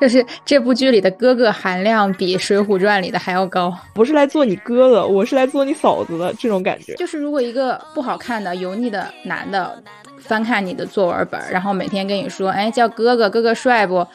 [0.00, 3.76] 就是这部剧里的哥哥含量比《水浒传》里的还要高。
[3.92, 6.94] 不是来做你哥的，我是来做你嫂子的这种感觉。
[6.94, 9.82] 就是如果一个不好看的油腻的男的
[10.18, 14.06] 翻看你的作文本，然后每天跟你说，哎，叫哥哥，哥哥帅不？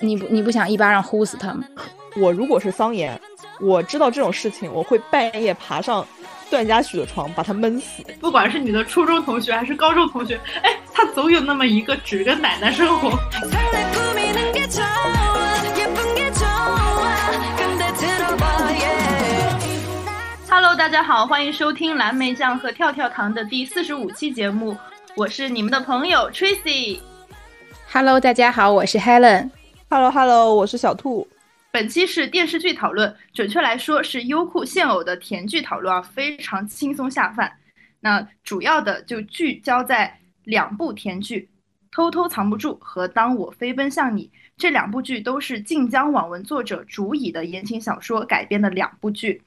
[0.00, 1.64] 你不你不想一巴掌呼死他吗？
[2.16, 3.20] 我如果是桑延，
[3.60, 6.06] 我知道这种事情，我会半夜爬上
[6.48, 8.02] 段嘉许的床，把他闷死。
[8.20, 13.10] 不管是你的初中同学还是高中同学，哎，他总有那么一个只跟奶奶生活。
[20.56, 24.76] Hello，大家好，欢迎收听蓝莓酱和跳跳糖的第四十五期节目，
[25.16, 27.00] 我是你们的朋友 Tracy。
[27.90, 29.50] Hello，大家好，我是 Helen。
[29.90, 31.26] Hello Hello，我是小兔。
[31.72, 37.52] 本期是电视剧讨论，准确来说是优酷现偶的甜剧讨论啊，非常轻松下饭。
[37.98, 41.50] 那主要的就聚焦在两部甜剧，
[41.92, 49.42] 《偷偷藏不住》和《当我飞奔向你》这两部剧都是晋江网文作者竹以的言情小说改编的两部剧。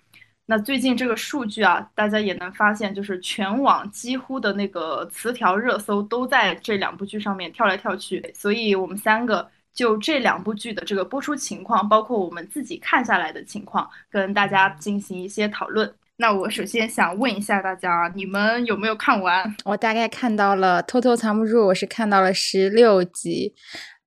[0.50, 15.94] 那最近这个数据啊，大家也能发现，就是全网几乎的那个词条热搜都在这两部剧上面跳来跳去，所以我们三个就这两部剧的这个播出情况，包括我们自己看下来的情况，跟大家进行一些讨论。
[16.16, 19.54] 那我首先想问一下大家，你们有没有看完？
[19.66, 23.54] 我大概看到了《偷偷藏不住》，我是看到了十六集，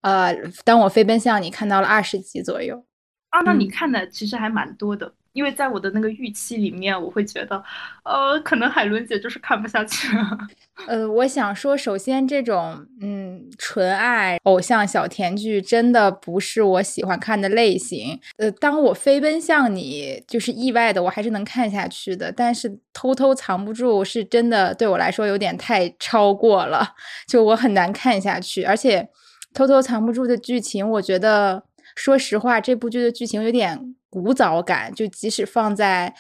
[0.01, 2.87] 呃，当我飞奔向你看到了二十集左右。
[3.29, 5.13] 啊，那你看的其实还蛮多的。
[5.33, 7.63] 因为在我的那个预期里面，我会觉得，
[8.05, 10.39] 呃，可能海伦姐就是看不下去了。
[10.89, 18.19] 呃，我想说，首先这种嗯纯爱偶像小甜剧真的不是我喜欢看的类型。
[18.39, 22.33] 呃，当我飞奔向你，就是意外的，我还是能看下去的。
[22.33, 26.95] 但是偷偷藏不住是真的对我来说有点太超过了，
[27.29, 28.65] 就我很难看下去。
[28.65, 29.09] 而且
[29.55, 31.63] 偷偷藏不住的剧情，我觉得
[31.95, 33.90] 说实话，这部剧的剧情有点。
[34.11, 36.15] 古早感，就即使放在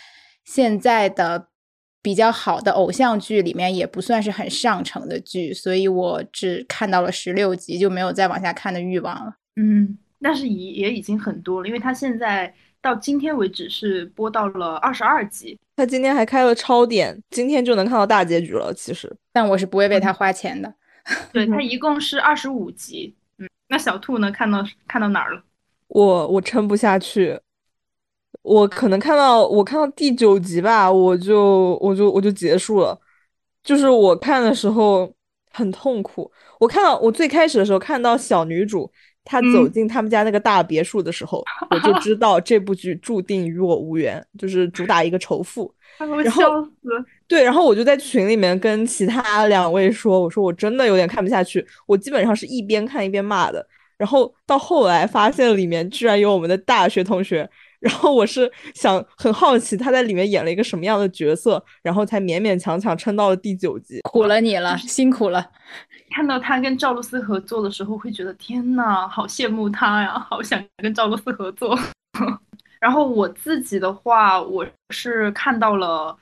[0.44, 1.48] 现在的
[2.00, 9.34] 比较好的偶像剧里面，也不算是很上乘的剧，所以我只看到了十六集，就没有再往下看的欲望了。
[9.56, 18.72] 嗯，但是已也已经很多了，因为他现在到今天为止是播到了二十二集，他今天还开了超点，今天就能看到大结局了。
[18.72, 20.72] 其实，但我是不会为他花钱的。
[21.32, 24.30] 对他一共是二十五集，嗯，那小兔呢？
[24.30, 25.42] 看到看到哪儿了？
[25.88, 27.38] 我我撑不下去。
[28.42, 32.98] 我可能看到我看到第九集吧，我就我就我就结束了。
[33.62, 35.12] 就是我看的时候
[35.52, 36.30] 很痛苦。
[36.58, 38.90] 我看到我最开始的时候看到小女主
[39.24, 45.72] 她走进他们家那个大别墅的时候，我就知道这部剧注定与我无缘，就是主打一个仇富。
[46.24, 46.66] 然后
[47.28, 51.64] 对，然后我就在群里面跟其他两位说，我说我真的有点看不下去。
[51.86, 53.66] 我基本上是一边看一边骂的。
[53.98, 57.48] 然后到后来发现里面居然有我们的大学同学。
[57.80, 64.00] 然后我是想很好奇他在里面演了一个什么样的角色，然后才勉勉强强撑到了第九集。
[64.02, 65.50] 苦了你了，辛苦了。
[66.10, 71.78] 看到他跟赵露思合作的时候，会觉得天呐，好羡慕他呀，好想跟赵露思合作。
[72.78, 76.14] 然后我自己的话，我是看到了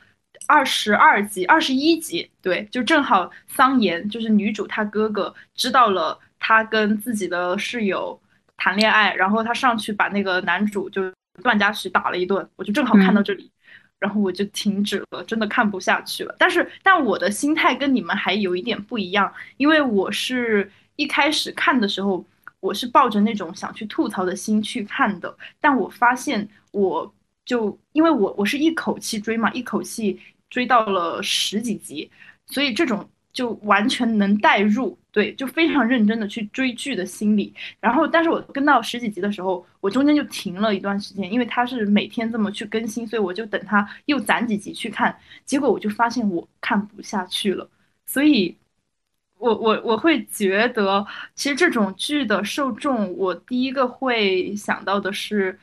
[0.47, 8.21] 二十二集、二十一集，对，就正好桑延就是女主她哥哥知道了他跟自己的室友
[8.57, 11.03] 谈恋爱，然后他上去把那个男主就。
[11.43, 13.51] 段嘉许打了一顿，我就正好看到这里，嗯、
[14.01, 16.35] 然后我就停止了，真的看不下去了。
[16.39, 22.25] 但是，但我的心态跟你们还有一点不一样，因为我是一开始看的时候，
[22.61, 30.21] 我是抱着那种想去吐槽的心去看的，但我发现，我就因为我我是一口气追嘛，一口气
[30.51, 32.11] 追到了十几集，
[32.47, 34.99] 所以这种就完全能代入。
[35.11, 47.69] 对，就非常认真的去追剧的心理，然后，但是我跟到十几集的时候，我中间就停了一段时间，因为他是每天这么去更新，所以我就等他又攒几集去看，结果我就发现我看不下去了，
[48.07, 48.57] 所以，
[49.39, 51.05] 我我我会觉得，
[51.35, 55.59] 其实这种剧的受众，我第一个会想到的是，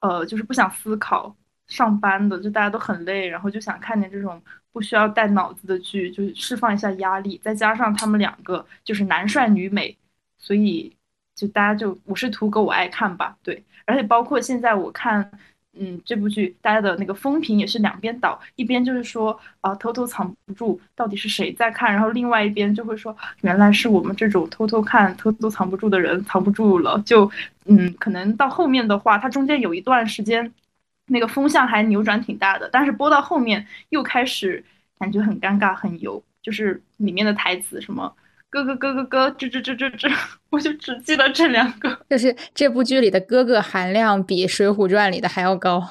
[0.00, 1.36] 呃，就是不想思考
[1.68, 4.40] 上班的，就大家都很累，然后就想看见这种。
[4.72, 9.96] 不需要带脑子的剧，就是释放一下压力，再加上他们两个就是男帅女美，
[10.36, 10.94] 所以
[11.34, 15.30] 就大家就我是图个我爱看吧，对，而且包括现在我看，
[15.78, 27.30] 嗯，这部剧大家的那个风评也是两边倒，一边就是说啊、偷偷藏不住，到底是谁在看，然后另外一边就会说原来是我们这种偷偷看、偷偷藏不住的人藏不住了，就
[27.64, 30.52] 嗯，可能到后面的话，它中间有一段时间。
[31.06, 34.64] 那个风向还扭转挺大的，但是播到后面又开始
[34.98, 38.14] 感觉很尴尬、很油，就是里面的台词什么
[38.50, 40.12] “哥哥哥哥哥，吱吱吱吱吱，
[40.50, 41.98] 我就只记得这两个。
[42.08, 45.82] 就是这部剧里的哥哥含量比《水浒传》里的还要高。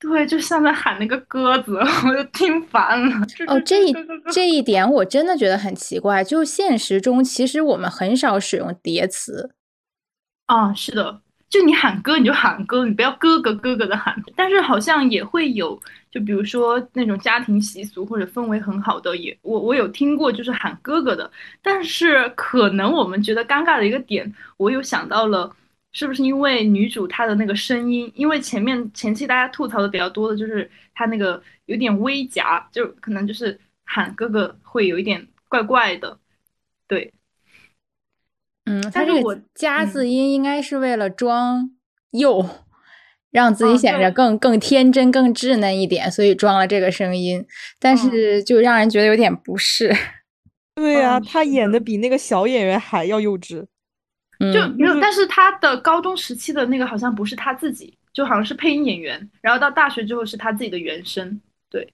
[0.00, 3.26] 对，就像在喊那个鸽子，我就听烦了。
[3.48, 3.94] 哦，这一
[4.30, 6.22] 这一点我真的觉得很奇怪。
[6.22, 9.54] 就现实中，其实我们很少使用叠词。
[10.46, 14.14] 啊，是的，就你喊哥你就喊哥，你不要哥哥哥哥的喊。
[14.36, 15.80] 但是好像也会有，
[16.10, 21.30] 就比如说那种家庭习俗或者氛围很好的，也我我有听过，就是喊哥哥的。
[21.62, 25.54] 但是可能我们觉得尴尬的一个点，我有想到了。
[25.90, 28.12] 是不是因为女主她的那个声音？
[28.14, 36.18] 因为前面前期大家吐槽的比较多的就是她那个有点微夹，就可能就是喊哥哥会有一点怪怪的。
[36.86, 37.12] 对，
[38.68, 41.70] 嗯，他这个加字音应该是为了装
[42.10, 42.46] 幼，
[43.30, 47.44] 让自己显得更更天真、更稚嫩一点，所以装了这个声音。
[47.80, 49.94] 但是就让人觉得有点不适。
[50.76, 53.66] 对呀，他演的比那个小演员还要幼稚。
[54.38, 61.92] 就没有，但是他的高中时期的那个好像不是他自己，就好像是配音演员，然后到大学之后是他自己的原声，对。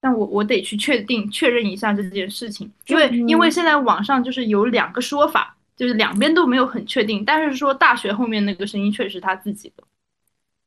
[0.00, 9.84] 但我我得去确定确认一下这件事情，因为因为现在网上就是有两个说法，就是两边都没有很确定，但是说大学后面那个声音确实是他自己的。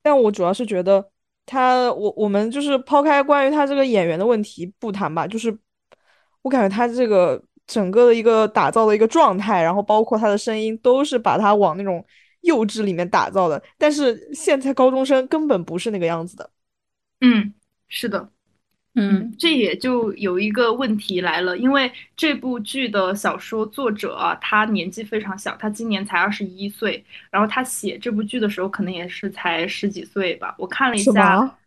[0.01, 1.09] 但我主要是觉得
[1.45, 5.57] 他，我我们就是抛开关于他这个演员的问题不谈吧，就是
[6.41, 7.43] 我感觉他这个。
[7.65, 12.05] 整个的一个打造的一个状态，然后包括他的声音，都是把他往那种
[12.41, 13.63] 幼稚里面打造的。
[13.77, 16.49] 但是现在高中生根本不是那个样子的。
[17.21, 17.53] 嗯，
[17.87, 18.29] 是的，
[18.95, 30.53] 嗯，这也就有一个问题来了，因为这部剧的小说作者啊，他年纪非常小，他今年才二十一岁，然后他写这部剧的时候可能也是才十几岁吧。
[30.57, 31.57] 我看了一下，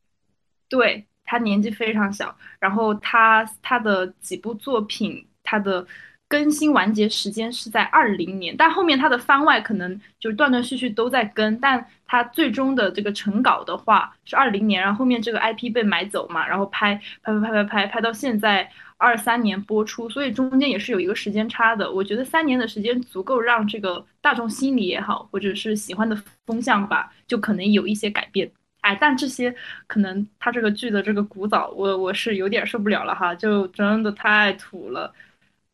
[0.69, 5.26] 对他年纪非常小，然后他他的几部作品。
[5.49, 5.87] 他的
[6.28, 21.93] 更新完结时间是在二零年，但后面它的番外可能就断断续续都在更，但它最终的这个成稿的话是二零年，然后后面这个 IP 被买走嘛，然后拍拍拍拍拍拍拍到现在二三年播出，所以中间也是有一个时间差的。
[21.93, 28.50] 我觉得三年的时间足够让这个大众心理也好，或者是喜欢的风向吧，就可能有一些改变。
[28.81, 29.55] 哎，但这些
[29.87, 35.12] 可能它这个剧的这个古早，我我是有点受不了了哈，就真的太土了。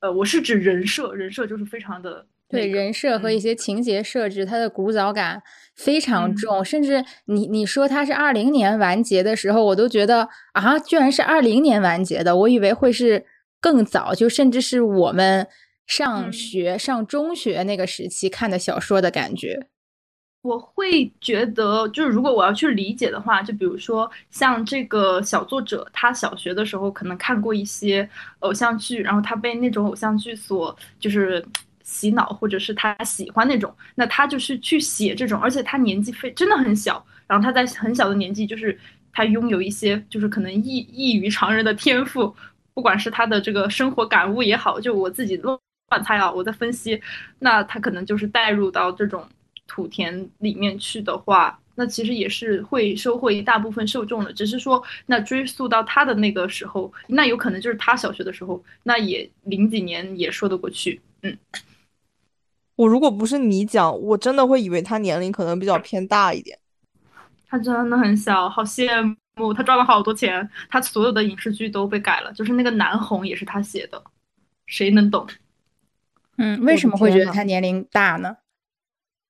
[0.03, 5.41] 呃，我是指人设，人设就是非常的对人设和一些情节设置，它的古早感
[5.77, 6.65] 非常重。
[6.65, 13.25] 甚至你你说它是二零年完结的时候，我都觉得啊，居然是二零年完结的，我以为会是
[13.61, 15.47] 更早，就甚至是我们
[15.87, 19.69] 上学上中学那个时期看的小说的感觉。
[20.43, 28.09] 我会觉得，就是如果我要去理解的话，就比如说像这个小作者，他小学的时候可能看过一些
[28.41, 31.45] 偶像剧，然后他被那种偶像剧所就是
[31.85, 38.77] 洗脑，或者是他喜欢那种，那他就是去写这种，而且他年纪非真的很小，然后他在很小的年纪，就是
[39.13, 42.35] 他拥有一些就是可能异异于常人的天赋，
[42.75, 45.57] 不管是他的这个生活感悟也好，就我自己乱
[46.03, 47.01] 猜啊，我在分析，
[47.39, 49.25] 那他可能就是带入到这种。
[49.73, 54.31] 土田里面去的话，那其实也是会收获一大部分受众的。
[54.31, 61.01] 只是说，那追溯到他的那个时候，那有可能就是他小学的时候，那也零几年也说得过去。
[61.23, 61.35] 嗯，
[62.77, 66.59] 我如果不是你讲，我真的会以为他年龄可能比较偏大一点。
[67.49, 70.47] 他真的很小，好羡慕他赚了好多钱。
[70.69, 74.05] 他所有的影视剧都被改了，就是那个南红也是他写的，
[74.67, 75.27] 谁能懂？
[76.37, 78.37] 嗯，为什么会觉得他年龄大呢？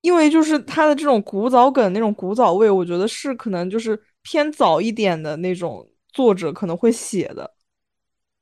[0.02, 7.50] 因为就是他的这种古早梗那种古早味，我觉得是可能就是偏早一点的那种作者可能会写的。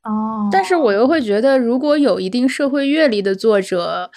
[0.02, 4.11] 哦，但是我又会觉得，如果有一定社会阅历的作者，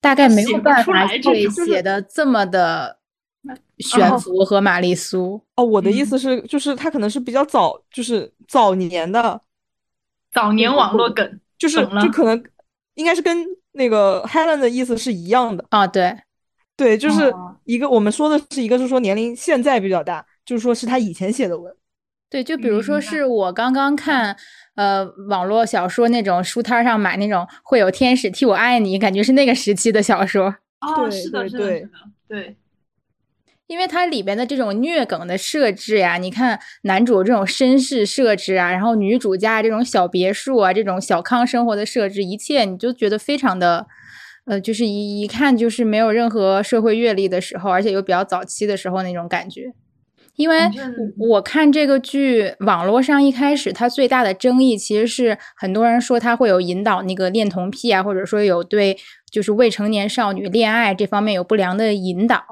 [0.00, 2.98] 大概没有办法会写的这么的
[3.78, 5.42] 悬浮和玛丽苏。
[5.56, 9.42] 哦，我的意思是，就是他可能是比较早，就是早年的
[10.32, 12.42] 早年网络梗，就是就可能
[12.94, 16.16] 应该是跟那个 Helen 的意思是一样的啊，对。
[16.78, 21.74] 对，就是一个我们说的是一个是说年龄现在比较大，就是说是他以前写的文。
[22.30, 24.36] 对，就比如说是我刚刚看
[24.76, 30.54] 呃网络小说那种书摊上买那种会有天使替我爱你，感觉是那个时期的小说。
[30.80, 31.88] 哦，是的，是的，是的，
[32.28, 32.56] 对。
[33.66, 43.88] 因为它里边的这种虐梗的设置呀，你看男主这种绅士设置啊，然后女主家这种小别墅啊，这种小康生活的设置，一切你就觉得非常的。
[44.48, 49.72] 呃，就是一一看就是没有任何社会阅历的时候，而且又比较早期的时候那种感觉，
[50.36, 50.56] 因为
[51.18, 58.96] 我看这个剧，网络上一开始它最大的争议其实是很多人说它会有引导那个恋童癖啊，或者说有对
[59.30, 62.42] 就是未成年少女恋爱这方面有不良的引导。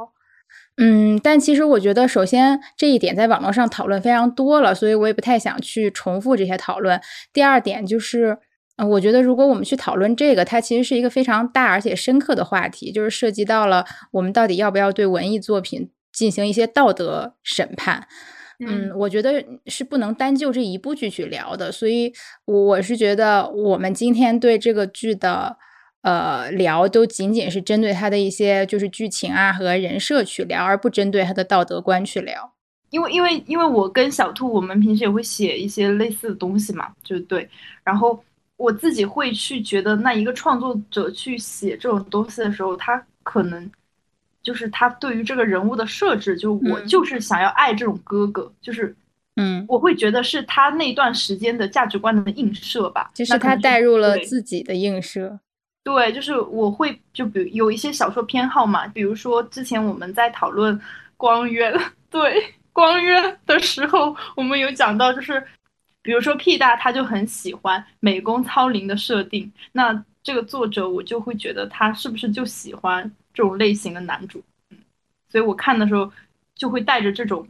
[0.79, 7.01] 嗯，但其实我觉得，首先这一点在网络上讨论非常多了，所以我也不太想去重复这些讨论。
[7.33, 8.37] 第二点就是，
[8.77, 18.07] 呃，我觉得如果我们去讨论这个，它其实是一个非常大而且深刻的话题，就是涉及到了我们到底要不要对文艺作品进行一些道德审判。
[18.61, 22.13] 嗯，我觉得是不能单就这一部剧去聊的，所以
[22.45, 25.57] 我是觉得我们今天对这个剧的。
[26.03, 32.53] 呃，聊都仅仅是针对它的一些就是剧情啊和人设去聊，而不针对它的道德观去聊。
[32.91, 37.49] 因为因为因为我跟小兔，我们平时也会写一些类似的东西嘛，就是对。
[37.83, 38.23] 然后
[38.57, 43.71] 我自己会去觉得，那一个创作者去写这种东西的时候，他可能
[44.43, 48.95] 就是他对于这个人物的设置，就我就是想要爱这种哥哥，就是
[49.37, 54.19] 嗯，我会觉得是他那段时间的价值观的映射吧，就是他带入了。
[54.21, 55.39] 自己的映射。
[55.85, 60.81] 对，就是我会就比如有一些小说偏好嘛，比如说之前我们在讨论
[61.17, 61.73] 光渊，
[62.11, 65.41] 对光渊的时候，我们有讲到，就是
[66.07, 73.03] 比如说 P 大他就很喜欢美工操灵的设定，那这个作者我就会觉得他是不是就喜欢
[73.35, 74.79] 这种类型的男主，嗯，
[75.29, 76.11] 所以我看的时候
[76.55, 77.47] 就会带着这种。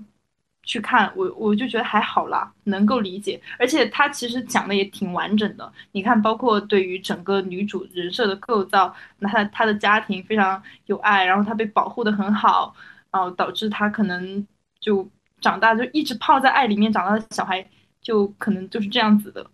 [0.69, 3.41] 去看我，我就觉得还好啦，能够理解。
[3.57, 5.73] 而且他其实讲的也挺完整的。
[5.93, 12.75] 你看，包括对于整个女主人设的构造，那她她的家庭非常有爱，然后她被保护的很好，
[13.13, 14.45] 然后导致她可能
[14.81, 15.09] 就
[15.41, 17.65] 长大就一直泡在爱里面长大的小孩，
[18.07, 19.45] 就可能就是这样子的。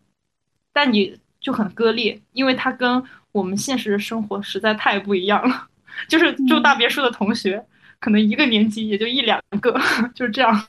[0.74, 5.68] 但你就很割裂，因为它跟我们现实的生活实在太不一样了。
[6.06, 7.64] 就是住大别墅的同学，
[7.98, 9.74] 可能一个年级也就一两个，
[10.14, 10.66] 就是这样。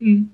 [0.00, 0.30] 嗯，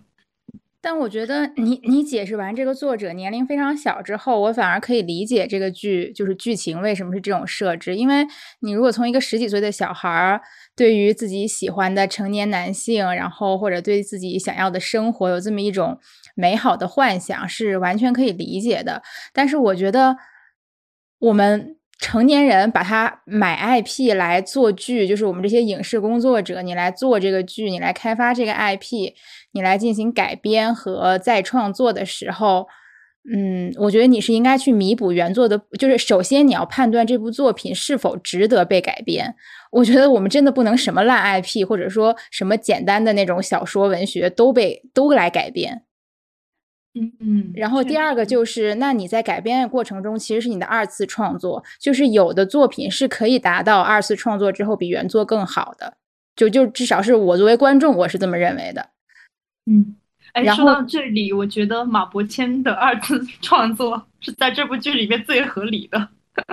[0.81, 7.97] 但我觉得你你解释完这个作者年龄非常小之后，我反而可以理解这个剧就是剧情为什么是这种设置。
[7.97, 8.27] 因为
[8.61, 10.41] 你如果从一个十几岁的小孩儿
[10.77, 15.99] 对于自己喜欢的成年男性，然后或者对自己想要的生活有这么一种
[16.37, 19.03] 美好的幻想，是完全可以理解的。
[19.33, 20.17] 但是我觉得
[21.19, 21.73] 我们。
[21.99, 29.15] 成年人把它买 IP 来做剧，就是我们这些影视工作者，你来做这个剧，你来开发这个 IP，
[29.53, 32.67] 你来进行改编和再创作的时候，
[33.35, 39.35] 嗯，我觉得你是应该去弥补原作的，就是首先你要判断这部作品是否值得被改编。
[39.73, 45.86] 我觉得我们真的不能什么烂 IP，或者说什么简单的那种小说文学都被都来改编。
[46.99, 55.99] 嗯嗯，然后第二个就是，那你在改编的过程中，其实是你的二次创作，就是有的作品是可以达到二次创作之后比原作更好的，
[56.35, 58.89] 就就至少是我作为观众，我是这么认为的。
[59.67, 59.97] 嗯，
[60.33, 66.09] 哎，说到这里，我觉得马伯骞的二次 创作是在这部剧里面最合理的。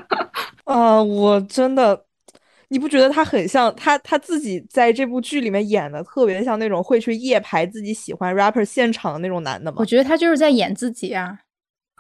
[0.65, 2.05] 啊、我真的。
[2.73, 9.77] 你不觉得他很像他他自己在这部剧里面演的特别像那种会去夜排自己喜欢 rapper 现场的那种男的吗？
[9.77, 11.37] 我觉得他就是在演自己啊。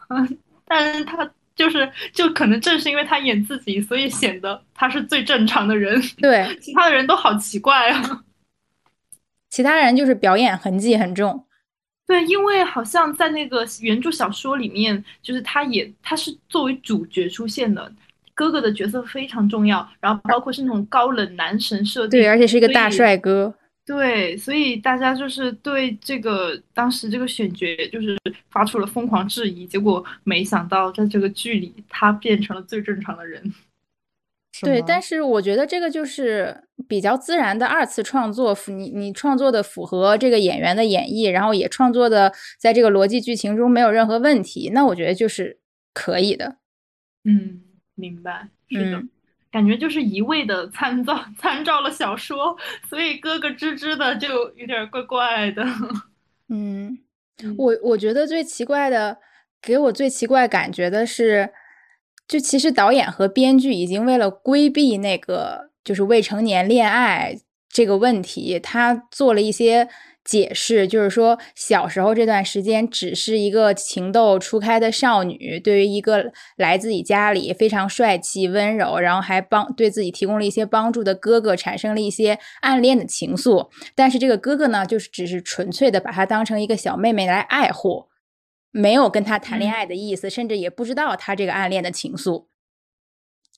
[0.09, 6.01] 嗯， 但是他就是就可能正是因为他演自己，所以显得他是最正常的人。
[6.17, 8.23] 对， 其他的人都好奇怪啊。
[9.51, 11.45] 其他人就是表演痕迹很重。
[12.07, 17.93] 对，因为好像在那个原著小说里面，就是他也他是作为主角出现的。
[18.33, 23.53] 哥哥的角色非常重要，然后包括是那种高冷男神设定，对，而且是一个大帅哥。
[23.85, 28.17] 对，所以大家就是对这个当时这个选角就是
[28.49, 33.43] 发出了疯狂质疑，结果没想到在这个剧里他变成了最正常的人。
[34.61, 45.59] 对，但是我觉得这个就是比较自然的二次创作，你你创作的符合这个演员的演绎，然后也创作的在这个逻辑剧情中没有任何问题，那我觉得就是
[45.93, 46.55] 可以的。
[47.25, 47.61] 嗯。
[47.95, 49.09] 明白，是的，嗯、
[49.51, 52.57] 感觉就是一味的参照 参照了小说，
[52.89, 55.63] 所以咯咯吱吱的就有点怪怪的。
[56.49, 56.99] 嗯，
[57.57, 59.17] 我我觉得最奇怪的，
[59.61, 61.51] 给我最奇怪感觉的是，
[62.27, 69.87] 就其实导演和编剧已经为了规避那个就是未成年恋爱这个问题，他做了一些。
[70.25, 83.69] 解释就是说，小时候这段时间只是一个情窦初开的少女，对于一个来自己家里非常帅气、温柔，然后还帮对自己提供了一些帮助的哥哥产生了一些暗恋的情愫。
[83.95, 88.07] 但是这个哥哥呢，就是只是纯粹的把她当成一个小妹妹来爱护，
[88.71, 92.45] 没有跟她谈恋爱的意思，甚至也不知道她这个暗恋的情愫。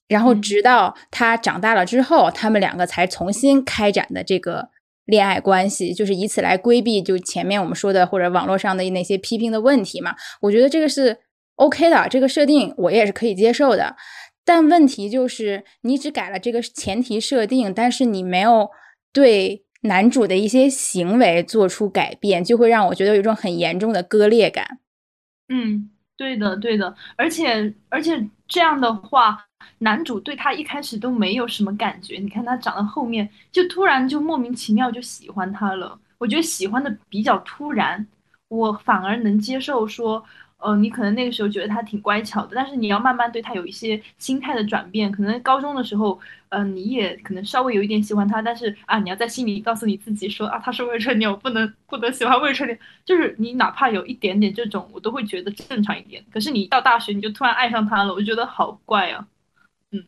[0.07, 4.69] 然后直到她长大了之后，他们两个才重新开展的这个。
[5.05, 10.15] 恋爱关系，就是以此来规避就前面我们说的或者网络上的那些批评的问题嘛。
[10.41, 11.17] 我觉得这个是
[11.55, 13.95] OK 的，这个设定我也是可以接受的。
[14.43, 18.69] 但问题就是你只改了这个前提设定，但是你没有
[19.11, 24.79] 对男主的一些行为做出改变，就会让我觉得有一种很严重的割裂感。
[25.47, 29.45] 嗯，对的，对的，而且而且这样的话。
[29.79, 35.99] 男主对他一开始都没有什么感觉，你看他长到后面就突然就莫名其妙就喜欢他了。
[36.19, 38.05] 我觉得喜欢的比较突然，
[38.47, 40.23] 我反而能接受说，
[40.65, 45.11] 呃，你可能那个时候觉得他挺乖巧的，但是你要慢慢对他有一些心态的转变。
[45.11, 46.19] 可能高中的时候，
[46.49, 52.79] 嗯，你也可能稍微有一点喜欢他，但是啊，你要在心里告诉你自己说啊，他是未成年，我不能不能喜欢未成年。
[53.05, 56.25] 就是你哪怕有一点点这种，我都会觉得正常一点。
[56.33, 59.27] 可是你一到大学，你就突然爱上他了，我觉得好怪啊。
[59.91, 60.03] 嗯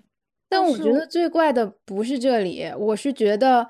[0.49, 3.67] 但我觉得最怪的不是这里，我是觉得，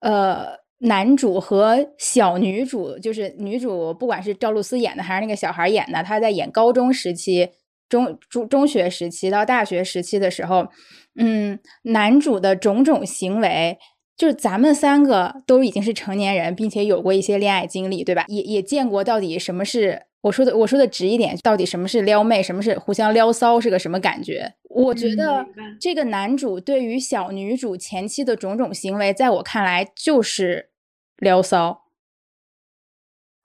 [0.00, 7.48] 呃，男主和小女主，就是女主，不管是赵露思演的还是那个小孩演的，他在演高中时期、
[7.88, 10.68] 中中中学时期到大学时期的时候，
[11.16, 13.76] 嗯，男主的种种行为，
[14.18, 18.24] 就是咱们三个都已经是成年人，并且有过一些恋爱经历，对吧？
[18.28, 20.02] 也也见过到底什么是。
[20.22, 24.52] 我说的我说的直一点，到底什么是撩妹，什么是互相撩骚，是个什么感觉？
[24.68, 25.46] 我觉得
[25.80, 30.70] 这个男主对于小女主前期的种种行为，在我看来就是
[31.18, 31.84] 撩骚，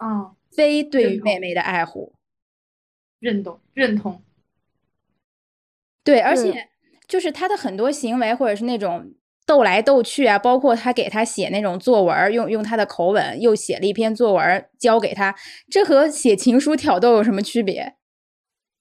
[0.03, 2.15] 嗯，非对于妹妹的爱护，
[3.19, 4.23] 认同认同，
[6.03, 6.69] 对，而且
[7.07, 9.13] 就是他的很多行为，或者是那种。
[9.45, 15.35] 斗来斗去啊，包括他给他写那种作文，用用他的口吻又写了一篇作文交给他，
[15.69, 17.95] 这和写情书挑逗有什么区别？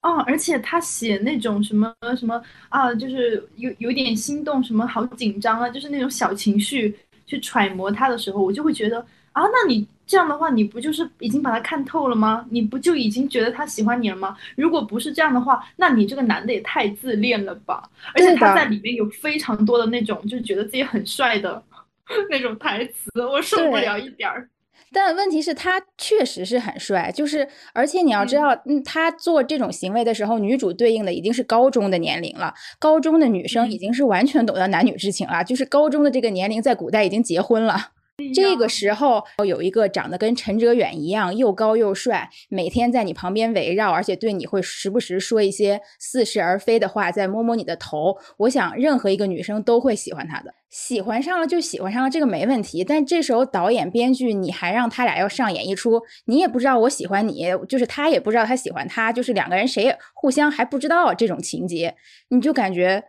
[0.03, 9.87] 哦，而且他写那种什么什么啊，就是有有点心动，什么好紧张啊，就是那种小情绪去揣摩他的时候，我就会觉得啊，那你。
[10.05, 12.45] 这样的话，你不就是已经把他看透了吗？
[12.51, 14.37] 你不就已经觉得他喜欢你了吗？
[14.57, 17.89] 如果不是这样的话，那你这个男的也太自恋了吧！
[18.15, 21.63] 而且他在里面有非常多的那种，就是觉得自己很帅的
[22.29, 24.47] 那种台词，我受不了一点儿。
[24.93, 32.53] 但问题是，他确实是很帅，就是而且你要知道，嗯，他做这种行为的时候，女主对应的已经是高中的年龄了。
[32.79, 37.93] 高中的女生已经是完全懂得男女之情了，就是高中的这个年龄，在古代已经结婚了。
[38.35, 48.17] 这个时候有一个长得跟陈哲远一样又高又帅，每天在你旁边围绕，而且对你会时不时说一些似是而非的话，再摸摸你的头。
[48.39, 52.85] 我想任何一个女生都会喜欢他的，喜欢上了就喜欢上了，这个没问题。
[52.85, 61.95] 但这时候导演编剧你还让他俩要上演一出，你也不知道我喜欢你，就是他也不知道他喜欢他，就是两个人谁也互相还不知道这种情节，
[62.29, 63.05] 你就感觉。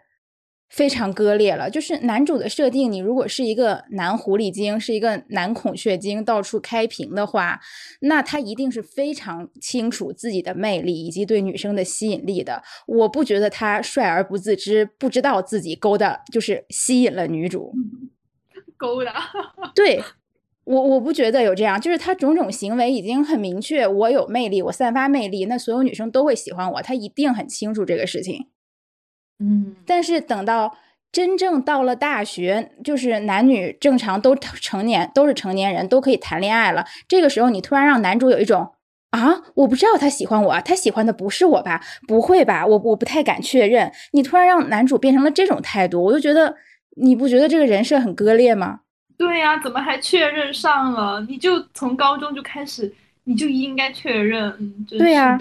[0.74, 7.60] 非常割裂了，就是男主的设定，你如果是一个男狐狸精，是一个男孔雀精，到处开屏的话，
[8.00, 12.64] 那他一定是非常清楚自己的魅力以及对女生的吸引力的。
[12.88, 17.72] 我不觉得他帅而不自知，不知道自己勾搭就是吸引了女主，
[18.76, 19.14] 勾搭。
[19.76, 20.02] 对
[20.64, 28.48] 我，我不觉得有这样，就是他种种行为已经很明确，我有魅力，我散发魅力，那所有女生都会喜欢我，他一定很清楚这个事情。
[29.40, 30.78] 嗯，但是等到
[31.12, 36.86] 真正到了大学，就是男女正常都成年，都是成年人，都可以谈恋爱了。
[37.08, 38.72] 这个时候，你突然让男主有一种
[39.12, 41.82] 啊，我不知道他喜欢我，他喜欢的不是我吧？
[42.08, 42.66] 不会吧？
[42.66, 43.92] 我我不太敢确认。
[44.14, 46.56] 你突然让男主变成了这种态度，我就觉得
[46.96, 48.80] 你不觉得这个人设很割裂吗？
[49.18, 51.24] 对呀，怎么还确认上了？
[51.30, 52.92] 你就从高中就开始，
[53.26, 54.74] 你就应该确认。
[54.90, 55.38] 对呀，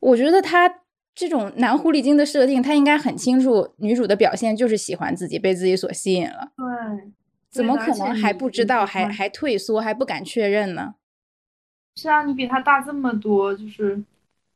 [0.00, 0.79] 我觉得他。
[1.20, 6.50] 这种男狐狸精的设定，他应该很清楚，女主的表现就是喜欢自己，被自己所吸引了。
[6.56, 7.12] 对，
[7.50, 10.94] 怎么可能还不知道，还还退缩，还不敢确认呢？
[11.94, 14.02] 是啊，你比他大这么多，就是，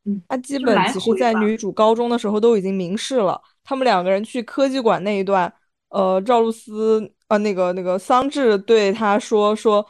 [0.05, 3.39] 嗯，他基本其实，在女主高中的时候都已经明示了。
[3.63, 5.53] 他们两个人去科技馆那一段，
[5.89, 9.85] 呃，赵露思，呃，那个那个桑稚对他说说，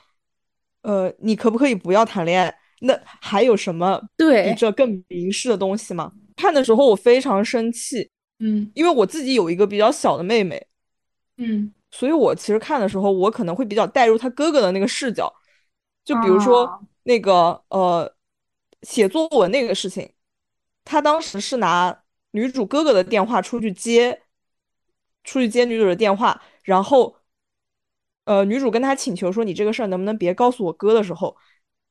[0.81, 2.53] 呃，你可不可以不要谈恋爱？
[2.81, 6.11] 那还有什么比这更明示的东西吗？
[6.35, 10.67] 看的时候我非常生气，嗯，因为我自己有一个比较小的妹妹，
[11.37, 15.33] 嗯，所以我其实看的时候我可能会比较带入他哥哥的那个视角，
[16.03, 18.13] 就比如说那个呃
[18.81, 20.13] 写作文那个事情，
[20.83, 24.21] 他当时是拿女主哥哥的电话出去接，
[25.23, 27.15] 出去接女主的电话，然后
[28.25, 31.35] 呃女主跟他请求说你这个事儿能不能别告诉我哥的时候。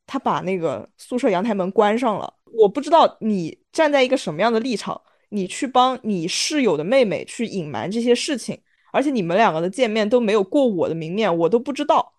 [0.07, 2.35] 他把那个宿舍阳台门关上了。
[2.57, 8.61] 我不知道你站在一个什么样的立场，你去帮你室友的妹妹去隐瞒这些事情，
[8.93, 12.15] 而且你们两个的见面都没有过我的明面，我都不知道。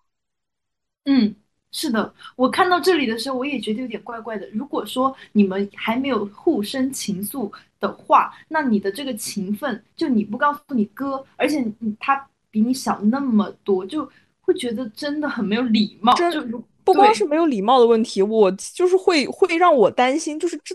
[1.04, 1.34] 嗯，
[1.70, 4.48] 是的，我看到这里的时候，我也觉得有点怪怪的。
[4.50, 11.64] 如果说你们还没有互生情愫的话，那你的这个情分，就你不告诉你哥，而且
[12.00, 16.12] 他比你小那么多，就会觉得真的很没有礼貌。
[16.14, 16.42] 就
[16.86, 20.74] 不光是没有礼貌的问题，我就是会会让我担心，就是这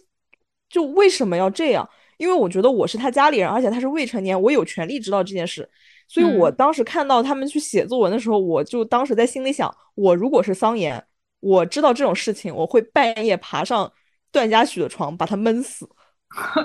[0.69, 1.89] 就为什么要这样？
[2.17, 5.67] 因为我觉得我是他家里人，而且他是未成年，我有权利知道这件事。
[6.07, 11.01] 所以我当时看到他们去写作文的时候，我就当时在心里想：我如果是桑延，
[11.39, 13.91] 我知道这种事情，我会半夜爬上
[14.31, 15.89] 段嘉许的床，把他闷死。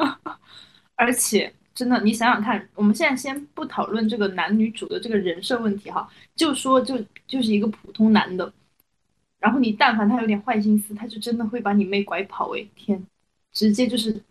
[0.96, 8.52] 而且，真的，你想想看，我们现在先不讨论这个男女主的这个人设问题哈，就说就就是一个普通男的，
[9.38, 12.56] 然后你但凡他有点坏心思，他就真的会把你妹拐跑。
[12.56, 13.06] 哎，天，
[13.52, 14.22] 直接就是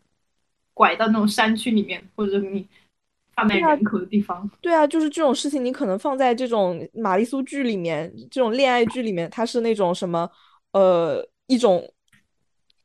[0.74, 2.68] 拐到那种山区里面，或者你。
[3.36, 10.32] 贩卖人口的地方，对啊，就是这种事情，你可能放在这种玛丽苏剧里面，这种恋爱剧里面，它是那种什么，
[10.72, 11.92] 呃，一种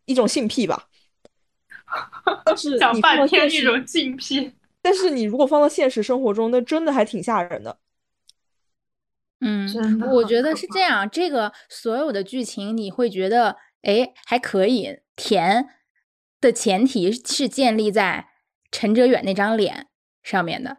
[0.06, 0.88] 一种性癖吧。
[2.44, 4.50] 但是讲半天一种性癖，
[4.83, 7.78] 但是你如果放到现实生活中，那真的还挺吓人的。
[9.40, 15.66] 嗯，我觉得是这样，这个所有的剧情你会觉得，哎，还可以甜
[16.40, 18.26] 的前提是建立在
[18.70, 19.87] 陈哲远那张脸。
[20.22, 20.76] 上面的，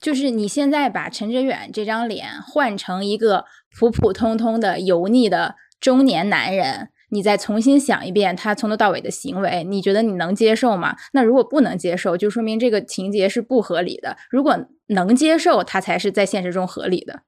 [0.00, 10.96] 就是你现在把陈哲远这张脸换成一个普普通通的油腻的中年男人，你再重新想一遍他从头到尾的行为，你觉得你能接受吗？
[11.12, 14.16] 那如果不能接受，就说明这个情节是不合理的。
[14.28, 17.22] 如果能接受，他才是在现实中合理的。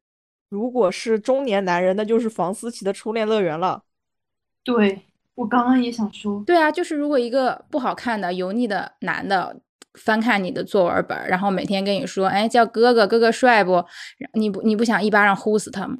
[0.54, 3.82] 如果是中年男人，那就是房思琪的初恋乐园了。
[4.62, 5.02] 对
[5.34, 9.60] 我刚刚也想说，对啊，就是如果一个不好看的油腻的男的。
[9.94, 13.84] 翻看你的作文本，然后每天跟你说：“哎，叫哥哥，哥哥帅不？
[14.32, 15.96] 你不你不想一巴掌呼死他吗？”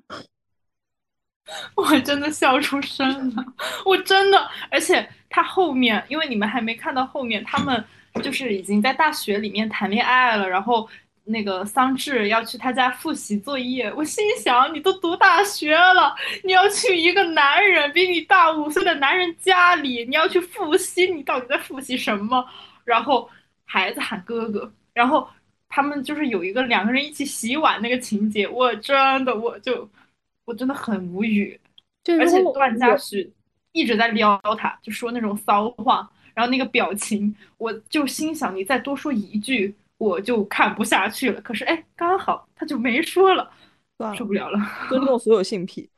[1.78, 3.44] 我真的笑出声了，
[3.86, 7.84] 我真的，而且他后面，因为你们还没看到后面，他们
[8.20, 10.88] 就是已经在大学里面谈恋爱了，然后
[11.24, 22.46] 那个桑稚要去他家复习作业，我心想：你都读大学了，你要去一个男人比你大五岁的男人家里，你要去复习，你到底在复习什么？
[22.84, 23.28] 然后。
[23.66, 25.26] 孩子喊哥哥，然后
[25.68, 29.88] 他们就是有一个两个人一起洗碗那个情节，我真的我就
[30.44, 31.58] 我真的很无语。
[32.20, 33.32] 而且段嘉许
[33.72, 41.40] 一直在撩他，就说那种骚话，然后那个表情，我就心想你再多说一句，我就看不下去了。
[41.40, 43.50] 可是哎，刚好他就没说了，
[44.16, 44.58] 受不了了。
[44.88, 45.88] 尊重所有性癖。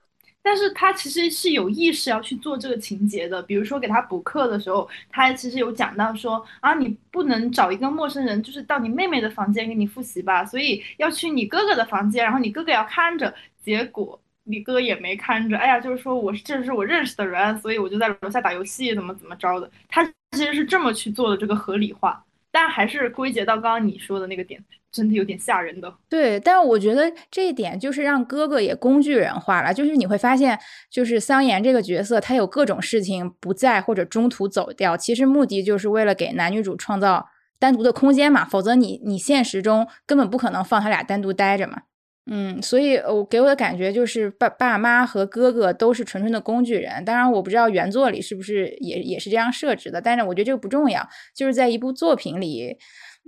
[0.42, 22.24] 但是他其实是有意识要去做这个情节的，比如说给他补课的时候，他其实有讲到说啊，你不能找一个陌生人，就是到你妹妹的房间给你复习吧，所以要去你哥哥的房间，然后你哥哥要看着，结果你哥也没看着，哎呀，就是说我这是我认识的人，所以我就在楼下打游戏，怎么怎么着的，他其实是这么去做的这个合理化。
[22.58, 24.58] 但还是归结到刚刚你说的那个点，
[24.90, 25.94] 真的有点吓人的。
[26.08, 29.74] 对，但我觉得这一点就是让哥哥也工具人化了。
[29.74, 30.58] 就是你会发现，
[30.90, 38.46] 就是桑延这个角色，他有各种事情不在或者中途走掉，其实目的就是为了给男女主创造单独的空间嘛。
[38.46, 41.82] 否则你你现实中根本不可能放他俩单独待着嘛。
[42.28, 47.04] 嗯，所以我给我的感觉就是爸爸妈和哥哥都是纯纯的工具人。
[47.04, 51.08] 当然，我不知道原作里是不是也也是这样设置的，但是我觉得这个不重要。
[51.32, 52.76] 就是在一部作品里，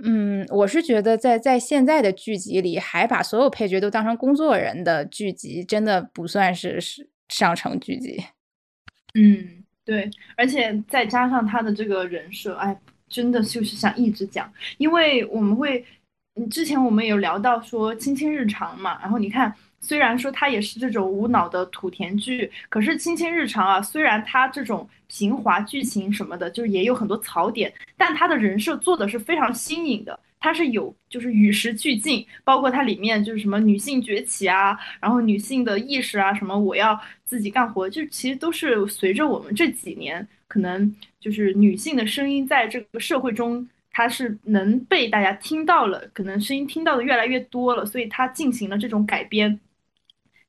[0.02, 8.24] 嗯，我是觉得在在现在的剧集里，还把所有配角都当成工作人的剧集，真的不算是是上乘剧集。
[9.14, 12.76] 嗯，对，而且再加上他的这个人设，哎，
[13.08, 15.84] 真的就是想一直讲，因为我们会。
[16.46, 43.68] 之前我们有聊到说《青青日常》嘛，然后你看，虽然说它也是这种无脑的土田剧，可是《青青日常》啊，虽然它这种平滑剧情什么的，就是也有很多槽点，但它的人设做的是非常新颖的，它是有就是与时俱进，包括它里面就是什么女性崛起啊，然后女性的意识啊，什么我要自己干活，就其实都是随着我们这几年可能就是女性的声音在这个社会中。
[43.98, 49.58] 它是能被大家听到了，可能声音听到的越来越多了，所以它进行了这种改编。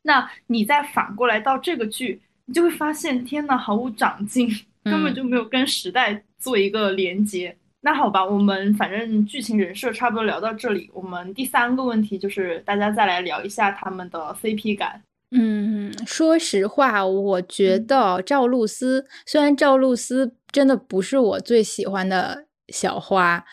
[0.03, 4.47] 那你再反过来到这个剧，你就会发现，天呐，毫无长进，
[4.83, 7.57] 根本就没有跟时代做一个连接。
[7.81, 15.01] 那好吧，我们反正剧情人设差不多聊到这里，我们第三个问题就是大家再来聊一下他们的 CP 感。
[15.31, 22.45] 嗯，说实话，我觉得赵露思，虽然赵露思真的不是我最喜欢的。
[22.71, 23.45] 小花，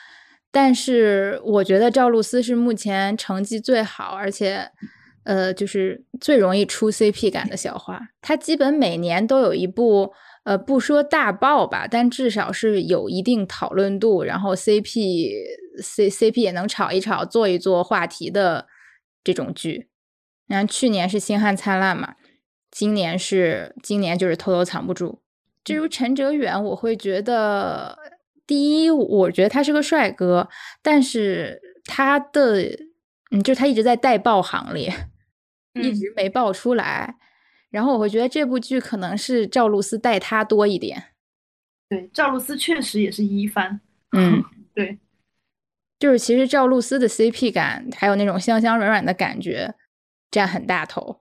[0.50, 4.70] 但是我觉得赵露思是目前成绩最好，而且，
[5.24, 8.00] 呃，就是最容易出 CP 感的小花。
[8.20, 10.12] 她基本每年都有一部，
[10.44, 15.33] 呃，不说大爆吧，但至少是有一定讨论度，然后 CP
[15.83, 18.66] C CP 也能炒一炒、做一做话题的
[19.22, 19.88] 这种剧。
[20.46, 22.14] 然后去年是《星汉灿烂》嘛，
[22.70, 25.09] 今年是今年就是《偷偷藏不住》。
[25.64, 27.98] 至于陈哲远，我会觉得，
[28.46, 30.48] 第一，我觉得他是个帅哥，
[30.82, 32.62] 但是他的，
[33.30, 34.92] 嗯，就他一直在带爆行列。
[35.78, 37.16] 一直没爆出来，
[37.68, 41.12] 然后我会觉得这部剧可能是赵露思带他多一点。
[41.90, 43.78] 对，赵露思确实也是一番。
[44.12, 44.42] 嗯，
[44.74, 44.98] 对，
[45.98, 49.74] 就是其实赵露思的 CP 感，还有那种香香软软的感觉，
[50.30, 51.20] 占很大头。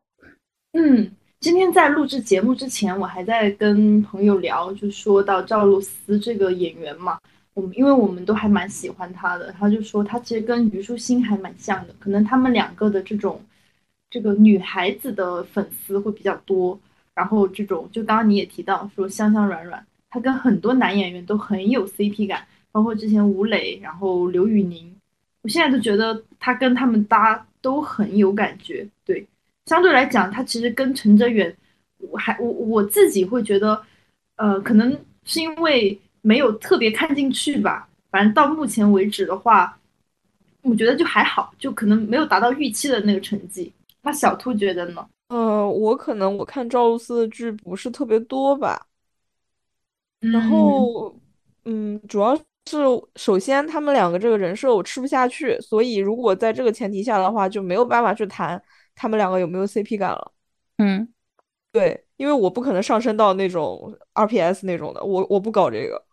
[0.71, 1.11] 嗯，
[1.45, 7.19] 今天在录制节目之前，我还在跟朋友聊，就说到赵露思这个演员嘛，
[7.53, 13.39] 我们因为我们都还蛮喜欢她的，他就说她其实跟虞书欣还蛮像的，可能他们两个的这种。
[14.09, 16.79] 这个女孩子的粉丝会比较多，
[17.13, 24.91] 然后这种就刚刚你也提到说香香软软，她跟很多男演员都很有 CP 感，包括之前吴磊，然后刘宇宁，
[25.43, 28.87] 我现在都觉得她跟他们搭都很有感觉。
[29.05, 29.27] 对，
[29.65, 31.55] 相对来讲，他其实跟陈哲远，
[31.97, 33.81] 我还我我自己会觉得，
[34.35, 37.87] 呃，可能是因为没有特别看进去吧。
[38.11, 39.77] 反正到目前为止的话，
[40.61, 43.71] 我觉得就还好，就可能没有达到预期的那个成绩。
[44.01, 45.05] 那小兔觉得呢？
[45.29, 48.85] 呃，我可能我看赵露思的剧不是特别多吧，
[50.19, 51.15] 然后，
[51.65, 52.43] 嗯，主要是
[53.15, 58.61] 首先他们两个这个人设我吃不下去，所以如果在这个前提下的话，就没有办法去谈
[58.95, 60.31] 他们两个有没有 CP 感了。
[60.77, 61.07] 嗯，
[61.71, 66.03] 对，因为我不可能上升到那种 RPS 那种的，我我不搞这个。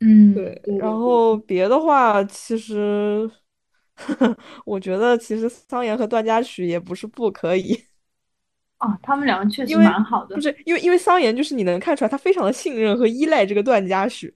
[0.00, 3.30] 嗯，对，然后别的话其实。
[4.64, 7.76] 我觉得其实桑延和段嘉许也不是不可以
[8.78, 10.36] 哦，他们两个确实蛮好的。
[10.36, 14.32] 不是因为因为桑延就是你能看出来他非常的信任和依赖这个段嘉许，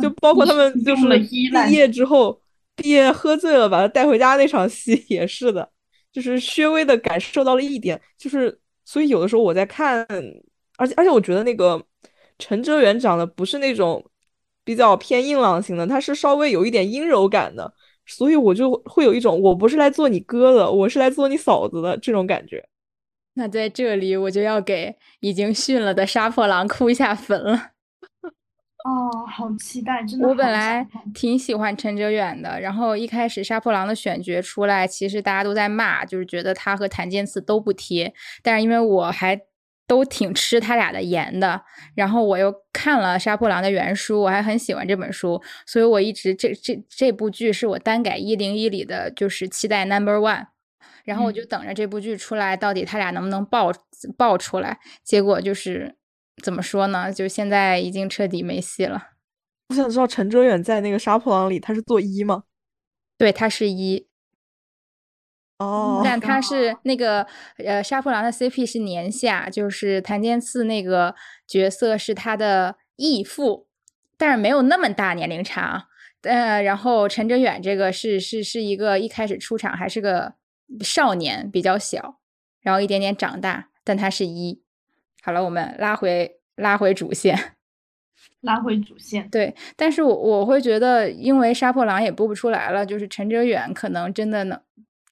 [0.00, 2.40] 就包括他们就是毕业之后
[2.76, 5.68] 毕业喝醉了把他带回家那场戏也是的，
[6.12, 10.06] 就是稍微的感受到了一点，就是所以有的时候我在看，
[10.76, 11.82] 而且而且我觉得那个
[12.38, 14.04] 陈哲远长得不是那种
[14.64, 17.72] 比较偏硬朗型的，他是稍微有一点阴柔感的。
[18.06, 22.66] 所以我就会有一种我不是来做你哥的，我是来做你嫂子的这种感觉。
[23.34, 27.70] 那在这里我就要给已经训了的杀破狼哭一下坟了。
[28.84, 30.02] 哦，好期待！
[30.04, 38.12] 真的，我本来挺喜欢陈哲远的，然后一开始杀破狼的选角出来，其实大家都在骂，就是觉得他和谭健次都不贴。
[38.42, 39.40] 但是因为我还。
[39.90, 41.60] 都挺吃他俩的颜的，
[41.96, 50.46] 然后我又看了《杀破狼》的原书，我还很喜欢这本书，所以我一直这这这部剧是我单改一零一里的就是期待 number one，
[51.04, 53.72] 然后我就等着这部剧出来，到底他俩能不能爆
[54.16, 54.78] 爆出来？
[55.02, 55.96] 结果就是
[56.42, 57.12] 怎么说呢？
[57.12, 59.08] 就现在已经彻底没戏了。
[59.68, 62.44] 我想知道陈哲远在那个《杀破狼》里他是做一吗？
[63.16, 64.08] 对，他是一。
[65.58, 67.26] 哦，但他是 那个
[67.58, 71.14] 呃，杀破狼的 CP 是年下，就是谭健次那个
[71.46, 73.68] 角色是他的义父，
[74.16, 75.88] 但是没有那么大年龄差。
[76.22, 80.34] 呃，然后陈哲远这个是是是一个一开始出场还是个
[80.80, 82.18] 少年，比较小，
[82.60, 84.62] 然后一点点长大，但他是一。
[85.22, 87.38] 好了，我们拉回拉回主线，
[88.40, 89.28] 拉回主线。
[89.30, 94.60] 对，但是我我会觉得，因为杀破狼也播不出来了，就是陈哲远可能真的能。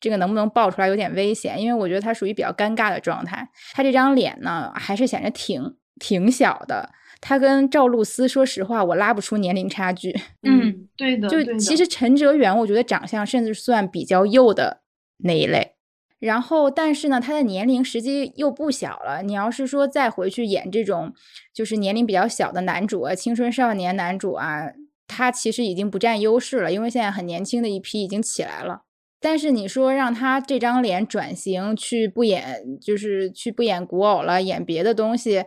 [0.00, 3.48] 这个能不能爆出来有点危险，因为我觉得他属于比较尴尬的状态。
[3.72, 6.88] 他这张脸呢，还是显得挺挺小的。
[7.20, 10.16] 他跟赵露思，说实话，我拉不出年龄差距。
[10.42, 11.28] 嗯，对的。
[11.28, 14.82] 就其实陈哲远，我觉得长相甚至算比较幼的
[15.24, 15.72] 那一类。
[16.18, 19.22] 然后，但是呢，他的年龄实际又不小了。
[19.22, 21.14] 你要是说再回去演这种
[21.54, 24.72] 就是年龄比较小的男主啊，青春少年男主啊，
[25.06, 28.82] 他其实已经不占优势了，因为现在很年轻的一批已经起来了。
[29.20, 35.44] 但是你说让他这张脸转型去不演，就是去不演古偶了，演别的东西，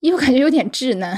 [0.00, 1.16] 又感觉有点稚嫩。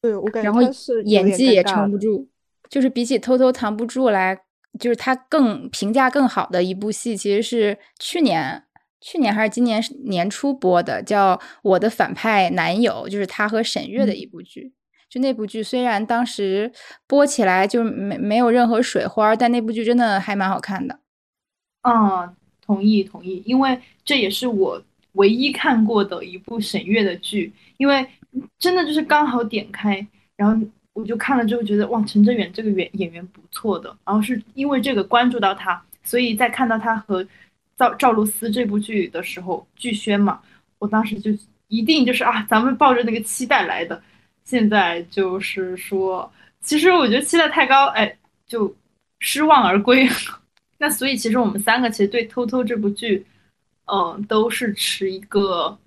[0.00, 0.60] 对我感觉，然后
[1.04, 2.28] 演技也撑不住。
[2.68, 4.38] 就是比起偷偷藏不住来，
[4.78, 8.64] 就是他更评价更好的一部戏，其实是去年
[9.00, 14.72] 去年还是今年年初播的，叫《我的反派男友》，就是他和沈月的一部剧。
[15.08, 16.70] 就那部剧，虽然当时
[17.06, 21.00] 播起来就没没有任何水花，但那部剧真的还蛮好看的。
[21.82, 28.06] 嗯，同意同意，因为这也是我唯一看过的一部沈月的剧，因为
[28.58, 30.66] 真的就是刚好点开，然后
[30.98, 37.24] 我就看了之后觉得哇，陈哲远这个演演员不错的，然后是因为这个关注到他，所以在看到他和
[37.76, 40.40] 赵赵露思这部剧的时候，剧宣嘛，
[40.80, 41.30] 我当时就
[41.68, 44.02] 一定就是啊，咱们抱着那个期待来的。
[44.42, 46.28] 现在就是说，
[46.62, 48.74] 其实我觉得期待太高，哎，就
[49.20, 50.08] 失望而归。
[50.78, 53.24] 那所以其实我们三个其实对《偷偷》这部剧，
[53.86, 55.78] 嗯，都是持一个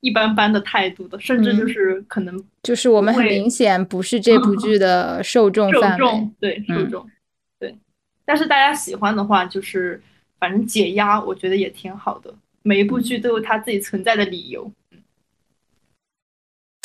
[0.00, 7.10] 一般般的态度的，甚至就是可能就是我们很明显不是这部剧的受众范围，对受众，
[7.58, 7.76] 对。
[8.24, 10.00] 但是大家喜欢的话，就是
[10.38, 12.32] 反正解压，我觉得也挺好的。
[12.62, 14.70] 每一部剧都有它自己存在的理由。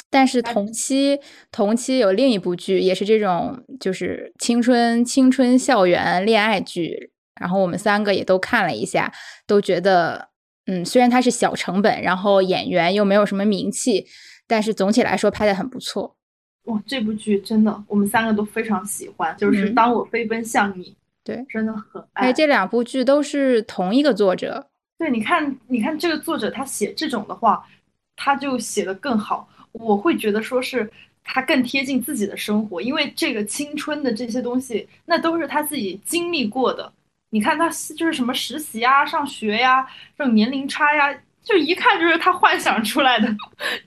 [0.10, 1.19] 但是同期
[1.52, 9.12] 同期有另一部剧，也是这种就是青春青春校园恋爱剧，然后我们三个也都看了一下，
[9.47, 10.30] 都觉得
[10.65, 14.06] 嗯，虽然它是小成本，然后演员又没有什么名气，
[14.47, 16.15] 但是总体来说拍的很不错。
[16.63, 22.32] 哇，这部剧真的我们三个都非常喜欢，就是当我飞奔向你，对，真的很爱。
[22.32, 27.67] 这两部剧都是同一个作者，对，你看你看这个作者他写这种的话，
[28.15, 29.49] 他就写的更好。
[29.73, 30.89] 我会觉得说是
[31.23, 36.89] 他更贴近自己的生活，因为这个青春的这些东西，那都是他自己经历过的。
[37.34, 37.67] 你看他
[37.98, 39.84] 就是什么实习啊、上学呀，
[40.15, 43.28] 这种年龄差呀，就一看就是他幻想出来的，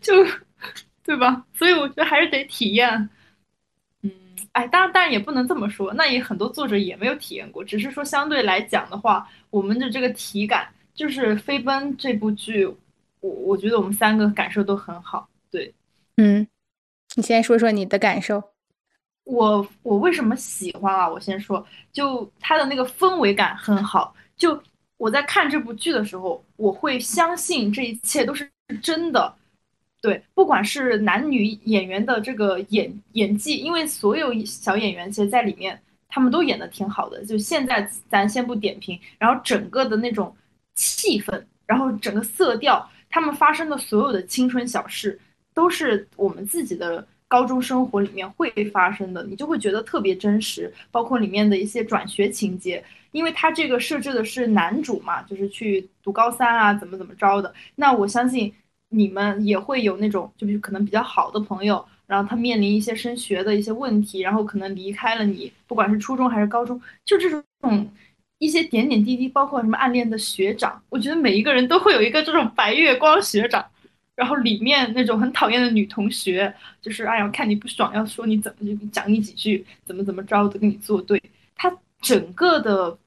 [0.00, 0.26] 就
[1.04, 1.46] 对吧？
[1.54, 3.08] 所以我觉得还是得体验。
[4.02, 4.10] 嗯，
[4.50, 12.66] 哎，当然，当然也不能这么说，那也很多作者也没有体验过，只是说相对来讲的话，我们的这个体感就是《飞奔》这部剧，
[13.20, 15.28] 我我觉得我们三个感受都很好。
[15.52, 15.72] 对，
[16.16, 16.48] 嗯，
[17.14, 18.55] 你先说说你的感受。
[19.26, 21.08] 我我为什么喜欢啊？
[21.08, 24.14] 我先说，就它的那个氛围感很好。
[24.36, 24.60] 就
[24.96, 28.48] 我在看这部剧的时候，我会相信这一切都是
[28.80, 29.34] 真的。
[30.00, 37.24] 对，不管是男女演员的这个演演技，因为所有小演员其实在里面他们都演的挺好的。
[37.24, 40.34] 就现在咱先不点评，然后整个的那种
[40.74, 45.18] 气氛，然后整个色调，他们发生的所有的青春小事。
[45.52, 50.72] 都是我们自己的高中生活里面会发生的，你就会觉得特别真实。
[50.90, 57.52] 包括里面的一些转学情节，因为他这个设置的是男主嘛，就是去读高三啊，怎么怎么着的。
[57.74, 58.52] 那我相信
[58.90, 67.44] 你们也会有那种，就是可能比较好的朋友，然后他面临一些升学的一些问题，然后可能离开了你，不管是初中还是高中，就这种
[68.38, 73.64] 一些点点滴滴，包括什么暗恋的学长，我觉得每一个人都会有一个这种白月光学长。
[74.16, 81.22] 然后里面那种很讨厌的女同学，就是哎呀，看你不爽，要说你怎么就讲你几句，怎么怎么着的跟你作对。
[81.54, 82.98] 他整个的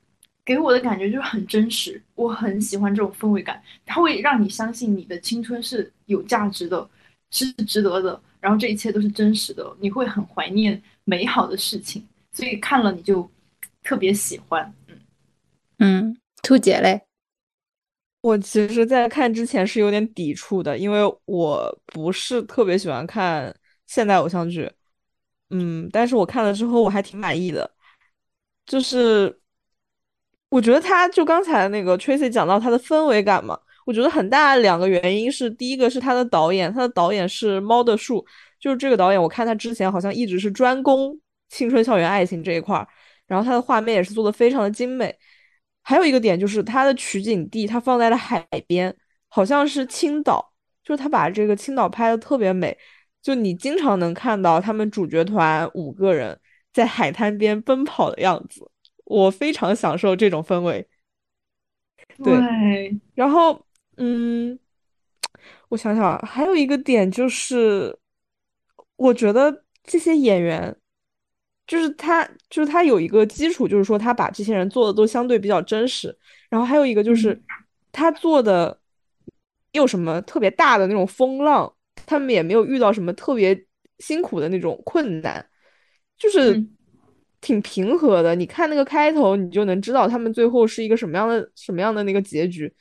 [0.45, 6.87] 给我的感觉就是很真实，我很喜欢这种氛围感，它会让你相信你的青春是有价值的，
[7.31, 8.21] 是值得的。
[8.39, 13.29] 然后这一切都是真实的，你会很怀念美好的事情，所以看了你就
[13.83, 14.71] 特别喜欢。
[14.87, 14.97] 嗯
[15.79, 17.08] 嗯，兔姐嘞。
[18.21, 23.55] 我其实，在看之前是有点抵触的，因为我不是特别喜欢看
[23.87, 24.69] 现代偶像剧，
[25.51, 27.71] 嗯，但是我看了之后，我还挺满意的。
[28.65, 29.39] 就是
[30.49, 38.25] 我觉得他就刚才那个 Tracy 讲到他的氛围感嘛，我觉得很大两个原因是，第一个是他的导演，他的导演是猫的树，
[38.59, 41.17] 就是这个导演，我看他之前好像一直是专攻
[41.49, 42.87] 青春校园爱情这一块儿，
[43.27, 45.17] 然后他的画面也是做的非常的精美。
[45.83, 48.95] 还有一个点就是它的取景地，它放在了海边，
[49.27, 52.77] 好像是青岛，就是他把这个青岛拍的特别美，
[53.21, 56.39] 就你经常能看到他们主角团五个人
[56.71, 58.69] 在海滩边奔跑的样子，
[59.05, 60.87] 我非常享受这种氛围。
[62.23, 63.65] 对，然后
[63.97, 64.59] 嗯，
[65.69, 67.97] 我想想，还有一个点就是，
[68.95, 70.75] 我觉得这些演员。
[71.69, 76.17] 就是他，就是他有一个基础，就是说他把这些人做的都相对比较真实。
[76.49, 77.39] 然后还有一个就是
[77.91, 78.75] 他做的
[79.73, 81.71] 有什么特别大的那种风浪，
[82.07, 83.67] 他们也没有遇到什么特别
[83.99, 85.45] 辛苦的那种困难，
[86.17, 86.59] 就是
[87.39, 88.33] 挺平和的。
[88.33, 92.73] 你看那个开头，你就能知道他们最后是一个什么样的什么样的那个结局，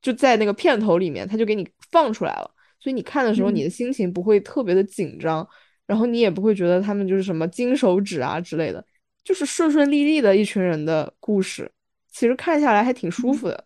[0.00, 2.50] 就在那个片头里面他就给你放出来了，
[2.80, 5.48] 所以你看的时候你的心情不会特别的紧张。
[5.92, 8.82] 然后你也不会觉得他们就是什么金手指啊之类的，
[9.22, 11.70] 就是顺顺利利的一群人的故事，
[12.10, 13.62] 其实看下来还挺舒服的。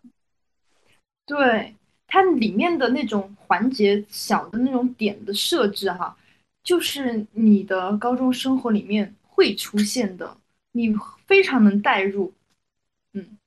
[1.25, 1.73] 对
[2.05, 6.17] 它里面的那种环节小的那种点的设置哈，
[6.61, 10.35] 就是你的高中生活里面会出现的，
[10.73, 10.93] 你
[11.25, 12.33] 非常能代入。
[13.13, 13.37] 嗯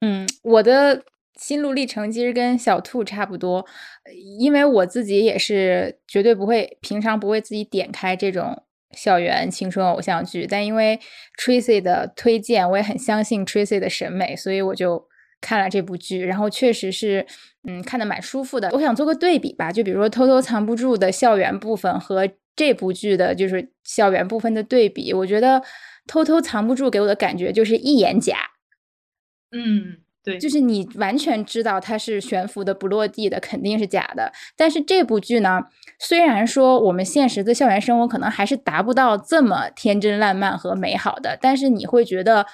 [0.00, 1.04] 嗯，我的。
[1.36, 3.64] 心路历程其实跟小兔差不多，
[4.38, 8.62] 因为我自己也是绝对不会，平常不会自己点开这种
[8.92, 10.98] 校园青春偶像剧，但因为
[11.38, 15.06] Tracy 的推荐，我也很相信 Tracy 的审美，所以我就
[15.40, 17.26] 看了这部剧，然后确实是，
[17.68, 18.70] 嗯，看的蛮舒服的。
[18.72, 25.60] 我想做个对比吧，就比如说《偷偷藏不住》的校园部分和这部剧的就是校园部分的对比，我觉得
[26.06, 28.38] 《偷偷藏不住》给我的感觉就是一眼假，
[29.50, 34.30] 嗯，对，就是你完全知道它是悬浮的、不落地的，肯定是假的。
[34.56, 35.62] 但是这部剧呢，
[35.98, 42.44] 虽然说我们现实的校园生活可能还是达不到这么天真烂漫和美好的，但是你会觉得。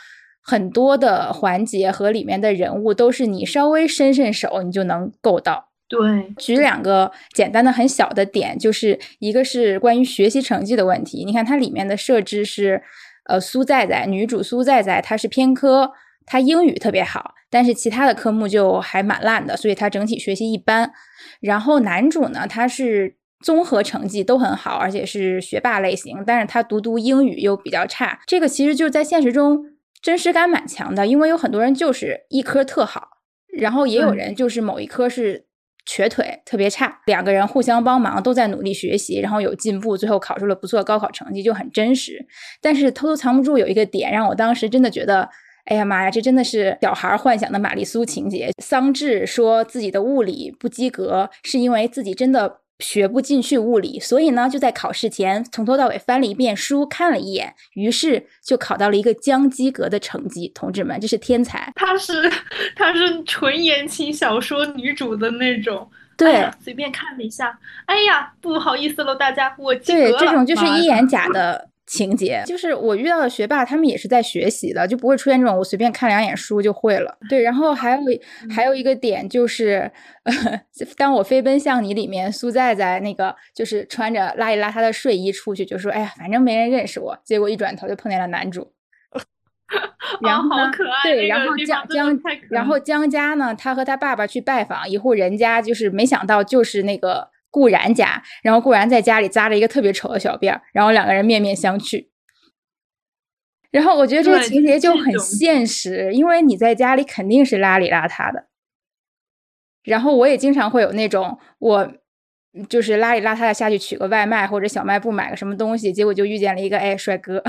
[0.45, 5.69] 很多的环节和里面的人物都是你稍微伸伸手，你就能够到。
[5.87, 11.25] 对，举两个简单的很小的点，就是一个是关于学习成绩的问题。
[11.25, 12.83] 你看它里面的设置是，
[13.29, 15.93] 呃，苏在在女主苏在在她是偏科，
[16.27, 20.91] 她英语特别好，但是其他的科目就还蛮烂的，所以他整体学习一般。
[21.41, 28.19] 然后男主呢，他是综合成绩都很好，而且是学霸类型，但是他读读英语又比较差。
[28.27, 29.67] 这个其实就是在现实中。
[30.03, 33.07] 真实感蛮强的，因为有很多人就是一科特好，
[33.57, 35.47] 然后也有人就是某一科是
[35.87, 42.27] 瘸腿特别差，两个人互相帮忙，都在努力学习，然后有进步，最后考出了不错的高考成绩，就很真实。
[42.61, 45.31] 但是偷偷藏不住有一个点，让我当时真的觉得，
[45.65, 48.51] 哎呀妈呀，这真的是小孩幻想的玛丽苏情节。
[48.63, 52.59] 桑稚说自己的物理不及格，是因为自己真的。
[52.79, 60.49] 学不进去物理，所以呢，就在考试前从头到尾翻了一遍书，看了一眼，于是就考到了一个将及格的成绩。
[60.53, 61.71] 同志们，这是天才！
[61.77, 62.29] 她是
[62.75, 65.89] 她是纯言情小说女主的那种。
[66.17, 67.57] 对，随便看了一下，
[67.87, 70.19] 哎呀，不好意思了，大家，我及格了。
[70.19, 71.69] 对，这种就是一眼假的。
[71.93, 77.19] 情节就是我遇到的学霸，他们也是在学习的，就不会出现这种我随便看两眼书就会了。
[77.29, 77.99] 对，然后还有
[78.51, 79.93] 还有一个点就是，
[80.97, 88.73] 当我飞奔向你里面，苏在在那个就是穿着邋里邋遢的睡衣出去，就说：“哎呀，反正没人认识我。”结果一转头就碰见了男主。
[90.23, 91.03] 然后好可爱。
[91.11, 92.19] 对，然后江江，
[92.49, 97.29] 然后江家呢，他和他爸爸去拜访一户人家，就是没想到就是那个。
[97.53, 102.09] 顾然家，然后顾然在家里扎着一个特别丑的小辫儿，然后两个人面面相觑。
[103.71, 108.49] 然后我觉得这个情节就很现实，因为你在家里肯定是邋里邋遢的。
[109.85, 111.93] 然后我也经常会有那种，我
[112.69, 117.43] 就是邋里邋遢的下去取个外卖或者小卖部买个什么东西，结果就遇见了一个哎帅哥，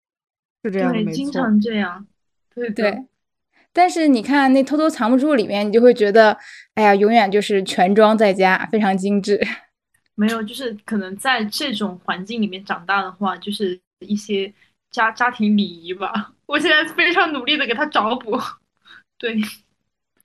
[0.64, 2.06] 是这样，对，经常这样，
[2.54, 3.04] 对对。
[3.72, 6.36] 但是你看那偷偷藏不住里面，你就会觉得，
[6.74, 9.40] 哎呀，永远就是全装在家，非常精致。
[10.16, 14.52] 没有，就是可能在这种环境里面长大的话，就是一些
[14.90, 16.32] 家家庭礼仪吧。
[16.46, 18.36] 我现在非常努力的给他找补。
[19.16, 19.36] 对，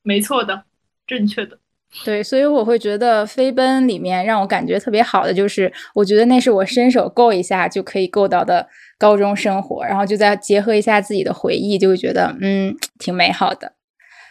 [0.01, 0.63] 没错的，
[1.05, 1.59] 正确的。
[2.03, 8.67] 对，所以我会觉得飞奔里面让我感觉特别好的就是，我觉得那是我伸手够一下就可以够到的。
[8.97, 13.73] 高中生活，然后就再结合一下自己的回忆，就会觉得嗯挺美好的。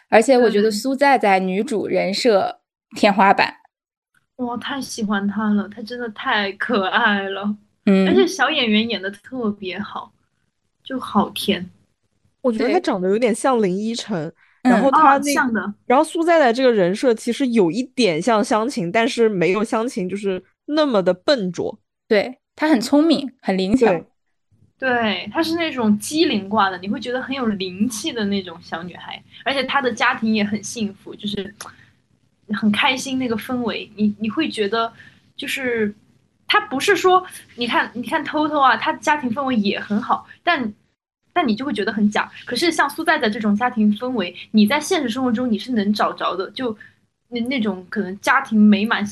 [0.09, 2.61] 而且我觉得苏在在女主人设
[2.97, 3.55] 天花板，
[4.37, 7.57] 哇，太喜欢她了，她真的太可爱了。
[7.87, 10.13] 嗯，而且小演员演的特别好，
[10.85, 11.69] 就好甜。
[12.43, 14.33] 我觉得她长得有点像林依晨，
[14.63, 21.79] 然后她那，然后苏在在这个人设其实有一点像湘琴，但是没有湘琴就是那么的笨拙。
[22.07, 23.87] 对，她很聪明，很灵巧。
[24.83, 31.55] 对，她是那种机灵挂的，你会觉得很有灵气的那种小女孩，而且她的家庭也很幸福，就是
[32.49, 33.89] 很开心那个氛围。
[33.95, 34.93] 你你会觉得，
[35.37, 35.95] 就是
[36.49, 37.25] 她不是说，
[37.55, 40.75] 你看你看偷偷啊，她家庭氛围也很好，但
[41.33, 42.29] 但你就会觉得很假。
[42.45, 46.77] 可是像苏在在这种家庭氛围，你在现实生活中你是能找着的，就
[47.29, 49.07] 那那种可能家庭美满、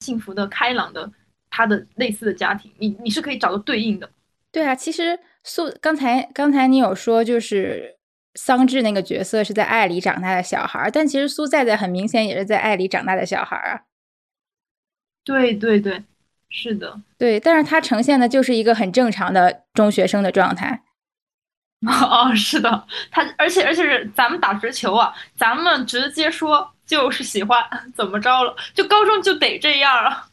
[0.00, 1.08] 幸福的、开朗的，
[1.50, 4.10] 她的类似的家庭，你你是可以找到对应的。
[4.52, 7.96] 对啊，其实苏刚才刚才你有说，就是
[8.34, 13.80] 桑稚那个角色是在爱里长大的小孩，但其实苏在在很明显也是在爱里长大的小孩啊。
[15.24, 16.02] 对对对，
[16.50, 20.82] 是的，对，但是他呈现的就是一个很正常的中学生的状态。
[21.86, 27.64] 哦，是的，他而且而且是咱们打直球啊，咱们直接说就是喜欢，
[27.96, 28.54] 怎么着了？
[28.74, 30.28] 就高中就得这样啊。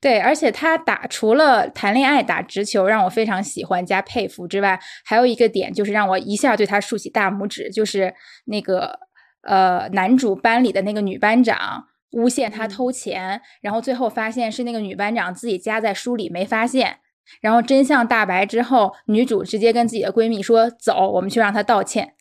[0.00, 8.14] 对，而且他打除了谈恋爱打直球让我非常喜欢加佩服之外，还有一个点就是让我一下对他竖起大拇指，就是
[8.46, 8.98] 那个
[9.42, 16.96] 呃男主班里的那个女班长诬陷他偷钱，然后最后发现是那个女班长自己夹在书里没发现，
[17.42, 22.14] 然后真相大白之后，女主直接跟自己的闺蜜说：“走，我们去让他道歉。”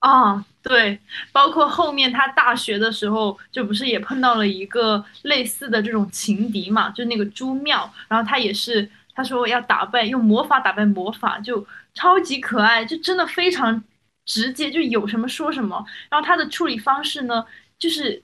[0.00, 0.98] 啊，对，
[1.30, 13.82] 包括后面他大学的时候，就不是也碰到了一个类似的这种情敌嘛，就那个朱妙，然后他也是，他说要打败用魔法打败魔法，就超级可爱，就真的非常
[14.24, 15.84] 直接，就有什么说什么。
[16.08, 17.44] 然后他的处理方式呢，
[17.78, 18.22] 就是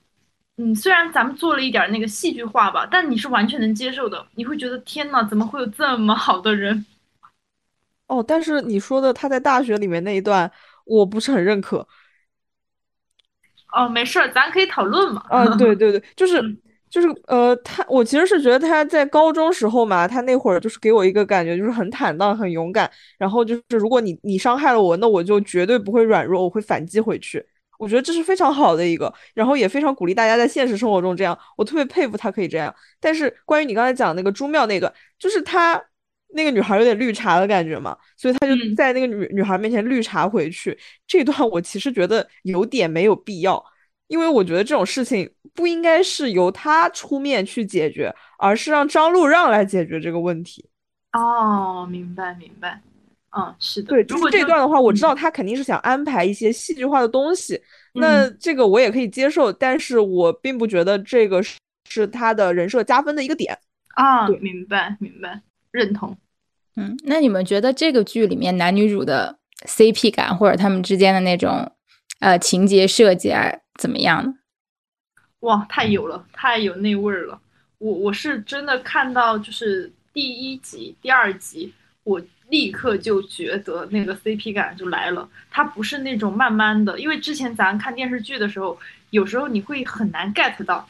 [0.57, 4.25] 嗯，虽然咱们做了一点那个戏剧化吧，但你是完全能接受的。
[4.33, 6.83] 你会觉得天呐，怎么会有这么好的人？
[8.07, 10.49] 哦，但是你说的他在大学里面那一段，
[10.87, 11.87] 我不是很认可。
[13.73, 15.21] 哦，没事儿，咱可以讨论嘛。
[15.29, 16.41] 啊，对对对，就是
[16.89, 22.89] 就是呃，他我其实是觉得他在高中时候嘛，他那会儿就是给我一个感觉，就是很坦荡、很勇敢。
[23.17, 27.45] 然后就是如果你你伤害了我，那我就绝对不会软弱，我会反击回去。
[27.77, 31.37] 我觉得这是非常好的一个，然后也非常鼓励大家在现实生活中这样。
[31.57, 32.73] 我特别佩服他可以这样。
[32.99, 35.79] 但是关于你刚才讲那个朱妙那段，就是他
[36.33, 40.77] 那个女孩有点绿茶的感觉嘛，所以他就在那个女女孩面前绿茶回去。
[41.07, 43.63] 这段我其实觉得有点没有必要，
[44.07, 50.69] 因为我觉得这种事情不应该是由他出面去解决，而是让张路让来解决这个问题。
[51.13, 52.81] 哦，明白明白。
[53.37, 57.61] 嗯，是的，对，就是这段的话，我知道他肯定是想安排一些戏剧化的东西，
[57.93, 61.57] 那这个我也可以接受，但是我并不觉得这个是
[61.89, 63.55] 是他的人设加分的一个点
[63.95, 64.25] 啊。
[64.27, 65.39] 对，明白明白，
[65.71, 66.17] 认同。
[66.75, 71.71] 嗯，那你们觉得这个剧里面男女主的 CP 感或者他们之间的那种
[72.19, 74.33] 呃情节设计啊怎么样呢？
[75.41, 77.39] 哇，太有了，太有那味儿了。
[77.77, 82.21] 我我是真的看到就是第一集、第二集，我。
[82.49, 90.87] 立刻就觉得那个 CP 感就来了，它不是那种慢慢的，因为之前咱看电视剧的时候，有时候你会很难 get 到，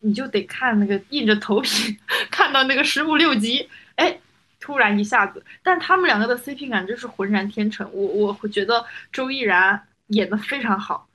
[0.00, 1.96] 你就得看那个硬着头皮
[2.30, 3.66] 看到那个十五六集，
[3.98, 4.18] 哎，
[4.58, 11.06] 突然一下子，但他们两个的 CP 感真是浑然天成，我我会觉得周依然演的非常好，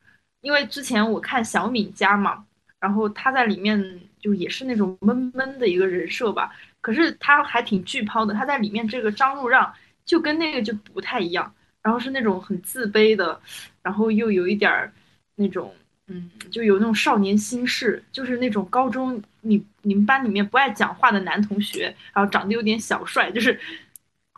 [0.42, 2.46] 因为之前我看小敏家嘛，
[2.80, 9.74] 然后她在里面就也是那种闷闷的一个人设吧，可是她还挺巨抛的，她在里面这个张路让。
[10.06, 13.40] 就跟那个就不太一样，然后是那种很自卑的，
[13.82, 14.92] 然后又有一点儿
[15.36, 15.74] 那种，
[16.08, 23.58] 嗯，就有那种少年心事，就是那种高中你你们班里面不爱讲话的男同学，然后长得有点小帅，就是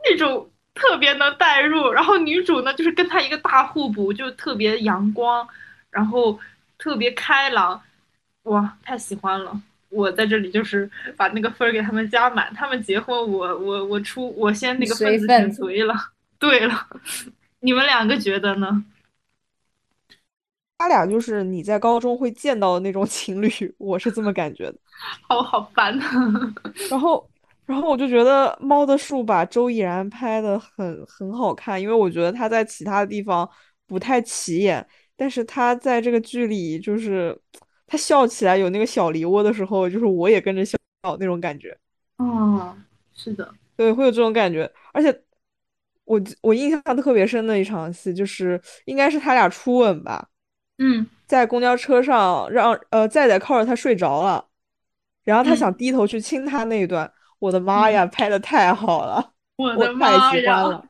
[0.07, 1.91] 那种特别能代入。
[1.91, 5.47] 然后女主呢，就是跟他一个大互补，就特别阳光，
[5.89, 6.39] 然后
[6.77, 7.81] 特别开朗，
[8.43, 9.59] 哇，太喜欢了。
[9.89, 15.95] 我在这里就是把那个分儿给他们加满，他们结婚我我我出我先那个分子先随了。
[16.37, 16.87] 对了，
[17.61, 18.83] 你们两个觉得呢？
[20.77, 24.75] 他俩就是你在高中会见到的那种 情侣，我是这么感觉的。
[25.27, 25.97] 好好烦。
[26.89, 27.29] 然后
[27.65, 33.49] 然后我就觉得《猫的树》把周依然拍的很很好看，因为我觉得他在其他的地方
[33.87, 37.39] 不太起眼，但是他在这个剧里就是。
[37.87, 40.75] 他笑起来有那个小梨窝的时候，就是我也跟着笑
[41.19, 41.77] 那种感觉。
[42.17, 42.75] 哦，
[43.13, 43.47] 是的，
[43.77, 44.69] 对，会有这种感觉。
[44.91, 45.15] 而且
[46.05, 50.27] 我我印象特别深的一场戏，就是应该是他俩初吻吧。
[50.77, 54.45] 嗯，在公交车上，让呃在在靠着他睡着了，
[55.23, 59.31] 然后他想低头去亲他那一段，我的妈呀，拍的太好了！
[59.57, 60.81] 我的妈呀，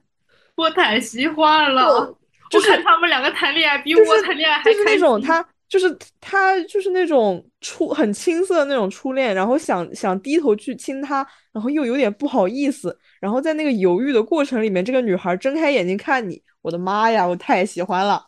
[0.56, 2.18] 我太喜欢了！
[2.50, 4.84] 就是他们两个谈恋爱比我谈恋爱还开心。
[4.86, 5.46] 那种他。
[5.68, 18.24] 就是他，就是那种初很青涩的那种初恋，然后想想低头去亲他，然后又有点不好意思，然后在那个犹豫的过程里面，这个女孩睁开眼睛看你，我的妈呀，我太喜欢了，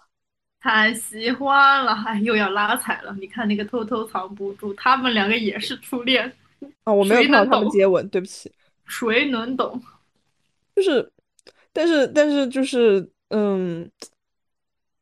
[0.60, 3.16] 太喜欢了，哎，又要拉踩了。
[3.20, 6.32] 你看那个偷偷藏不住，他们两个也是初恋
[6.84, 8.52] 啊， 我没有看到他们接吻，对不起。
[8.86, 9.82] 谁能懂？
[10.76, 11.12] 就是，
[11.74, 13.90] 但是，但是，就是，嗯。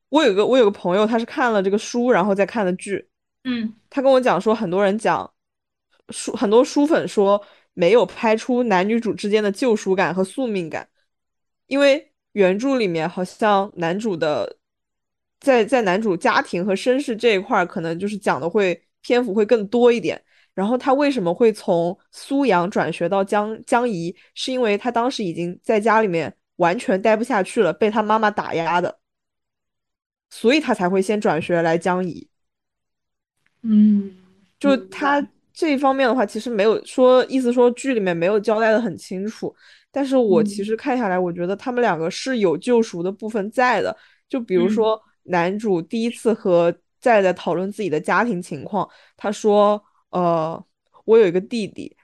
[0.09, 3.05] 我有个我有个朋友，他是看了这个书，然后再看的剧。
[3.43, 5.29] 嗯，他跟我讲说，很多人讲
[6.09, 7.43] 书，很多书粉说
[7.73, 10.87] 没有拍出男女主之间的救赎感和宿命感，
[11.67, 14.55] 因为原著里面好像男主的
[15.45, 20.19] 在在男主家庭和身世这一块，可能就是讲的会篇幅会更多一点。
[20.55, 28.97] 然后他为什么会从苏阳转学到江江怡，是因为他当时已经在家里面完全待不下去了，被他妈妈打压的。
[30.29, 32.27] 所以他才会先转学来江怡。
[33.61, 34.15] 嗯，
[34.59, 39.55] 就他这方面的话，其实没有说意思说剧里面没有交代的很清楚。
[39.91, 43.95] 但是我其实看下来，我觉得他们两个是有救赎的部分在的。
[44.27, 50.65] 就比如说男主第一次和在在讨论自己的家庭情况，他说：“呃，
[51.05, 51.95] 我有一个弟弟，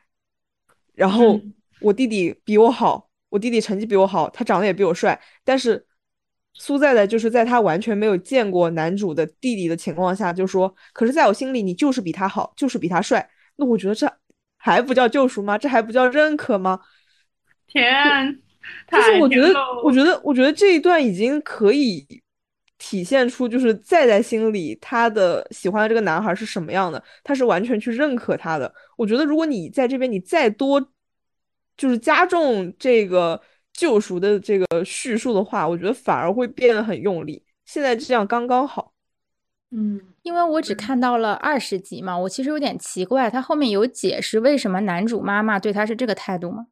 [0.94, 1.40] 然后
[1.80, 5.86] 我弟弟比我好，我弟弟成绩比我好，他长得也比我帅，但是。”
[6.54, 14.06] 苏在在就是在他完全没有见过男主的弟弟的情况下，就说：“可是在我心里，你就是比他好，就是比他帅。”那我觉得这
[14.58, 15.58] 还不叫救赎吗？
[15.58, 16.82] 这还不叫认可吗？
[17.68, 18.38] 天，
[18.92, 22.06] 就是我觉得，我觉得，我觉得这一段已经可以
[22.84, 28.74] 体现出就是在在心里他的喜欢的这个男孩是什么样的，他是完全去认可他的。
[28.98, 30.82] 我觉得如果你在这边你再多
[31.78, 33.40] 就是加重这个
[33.72, 37.44] 救赎的这个叙述的话，我觉得反而会变得很用力。
[37.66, 38.92] 现在这样刚刚好。
[39.70, 46.66] 嗯，因为我只看到了二十集嘛，我其实有点奇怪，他后面有解释为什么男主妈妈对他是这个态度吗？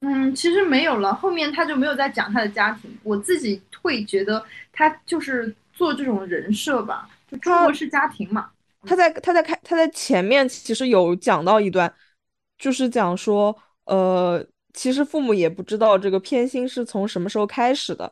[0.00, 2.94] 嗯，其实没有了，后面他就没有再讲他的家庭。
[3.02, 8.50] 我自己会觉得他就是做这种人设吧，就中国式家庭嘛。
[8.86, 11.92] 他在他在开他在前面其实有讲到一段，
[12.58, 13.54] 就是讲说，
[13.84, 18.10] 呃，其实父母也不知道这个偏心是从什么时候开始的，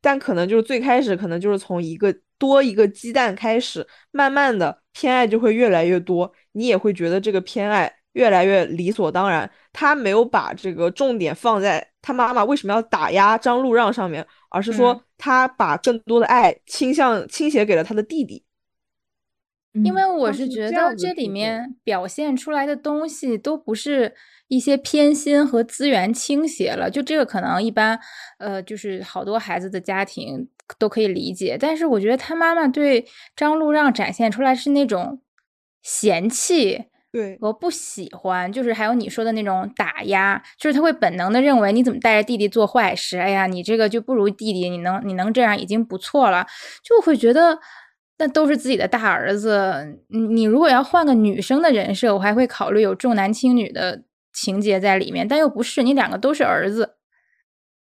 [0.00, 7.94] 但可能就是最开始可能就是从一个多一个鸡蛋开始，慢慢的偏爱就会越来越多，你也会觉得这个偏爱。
[8.14, 14.24] 越来越理所当然，他没有把这个重点放在他妈妈为什么要打压张路让上面，
[14.54, 18.44] 而是说他把更多的爱倾向倾斜给了他的弟弟。
[19.82, 24.14] 因为我是觉得这里面表现出来的东西都不是
[24.46, 27.98] 一些偏心和资源倾斜了，就这个可能一般，
[28.38, 30.48] 呃，就是好多孩子的家庭
[30.78, 35.20] 都可以理解，但是我觉得他妈妈对张路让展现出来是那种
[35.82, 36.84] 嫌弃。
[37.14, 46.44] 对，我不喜欢，就是还有你说的那种打压，就是他会本能的认为你怎么带着弟弟做坏事，哎呀，你这个就不如弟弟，你能你能这样已经不错了，
[46.82, 47.56] 就会觉得
[48.18, 54.02] 那都是自己的大儿子，你你如果要换个女生的人设，我还会考虑有重男轻女的
[54.32, 56.96] 情节在里面，但又不是，你两个都是儿子，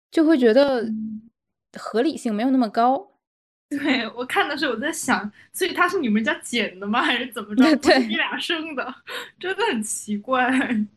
[0.09, 0.85] 就会觉得
[1.77, 3.16] 合理性没有那么高。
[3.69, 7.63] 对我看的时候，我在想，所以他是你们家捡的吗，还是怎么着？
[7.81, 8.95] 对，你俩生的，
[9.39, 10.49] 真的很奇怪。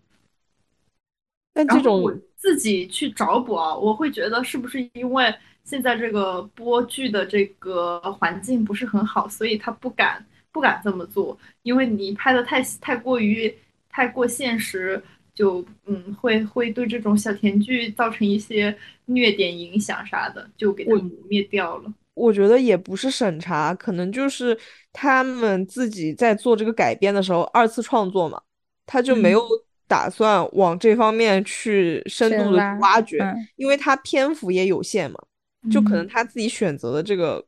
[1.53, 13.53] 但这种我自己去找补啊，我会觉得是不是因为现在这个播剧的这个环境不是很好，所以他不敢不敢这么做，因为你拍的太太过于
[13.89, 15.03] 太过现实，
[15.35, 21.93] 就嗯会会对这种小甜剧造成一些虐点影响啥的，就给它磨灭掉了。
[22.21, 24.57] 我觉得也不是审查，可能就是
[24.93, 28.39] 他们自己在做这个改编的时候二次创作嘛，
[28.85, 29.43] 他就没有
[29.89, 33.19] 打算往这方面去深度的挖掘，
[33.57, 35.19] 因为他篇幅也有限嘛，
[35.73, 37.43] 就可能他自己选择的这个，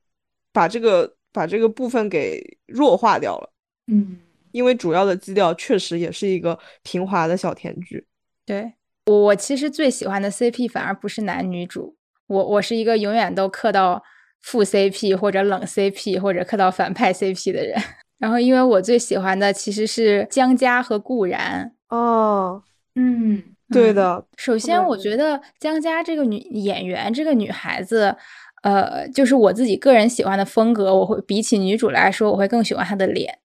[0.52, 3.52] 把这个把这个部分给弱化掉了。
[3.88, 4.16] 嗯，
[4.52, 8.06] 因为主要的基调确实也是一个平滑的小甜剧。
[8.46, 8.72] 对
[9.06, 11.94] 我，我其实最喜欢的 CP 反而不是男女主，
[12.26, 14.02] 我我是一个永远都磕到。
[14.43, 17.80] 副 CP 或者冷 CP 或者磕到反派 CP 的人，
[18.18, 22.62] 然后因为我最喜欢的其实是江佳和顾然哦，
[22.95, 24.24] 嗯，对的。
[24.36, 28.16] 首先，我觉得江佳这个女演员，这个女孩子，
[28.62, 33.38] 呃，就是我自己个人喜欢的风格，我会比起女主来说，我会更喜欢她的脸。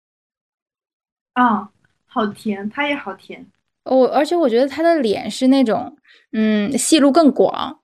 [1.33, 1.69] 啊，
[2.05, 3.45] 好甜，她也好甜。
[3.83, 5.95] 我而且我觉得她的脸是那种，
[6.33, 7.79] 嗯，戏路更广。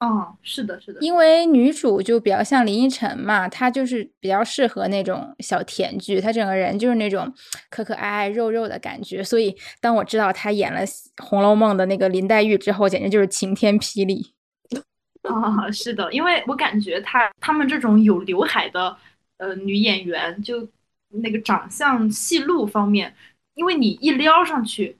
[0.00, 7.30] 哦，是的，是的，因为女主就比较像林依晨嘛，她就是比较适合那种小甜剧，她整个人就是那种
[7.68, 10.86] 可可爱爱、肉肉的感觉，所以当我知道她演了
[11.18, 14.32] 《红楼梦》的那个林黛玉之后，简直就是晴天霹雳。
[15.28, 18.96] 啊，是的，因为我感觉她她们这种有刘海的
[19.36, 20.66] 呃女演员，就
[21.10, 23.14] 那个长相戏路方面，
[23.52, 24.96] 因为你一撩上去，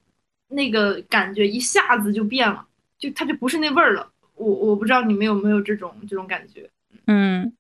[0.49, 2.67] 那个感觉一下子就变了，
[2.99, 4.07] 就她就不是那味儿了。
[4.41, 6.69] 我我不知道你们有没有这种这种感觉，
[7.07, 7.53] 嗯，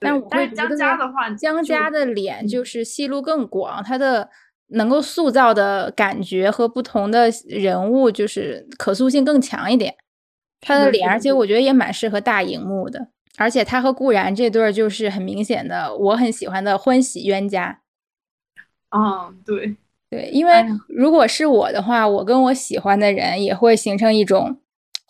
[0.00, 4.28] 但我会江家的话，江家的脸就是戏路更广，他的
[4.68, 9.94] 能够塑造的感觉和不同的人物就是可塑性更强一点。
[10.60, 13.08] 他的脸，而且我觉得也蛮适合大荧幕的。
[13.36, 17.80] 而且他和顾然这对儿就是很明显的我很喜欢的欢喜冤家。
[18.88, 19.76] 啊，对
[20.10, 24.58] 对，因为如果是我的话，我跟我喜欢的人也会形成一种。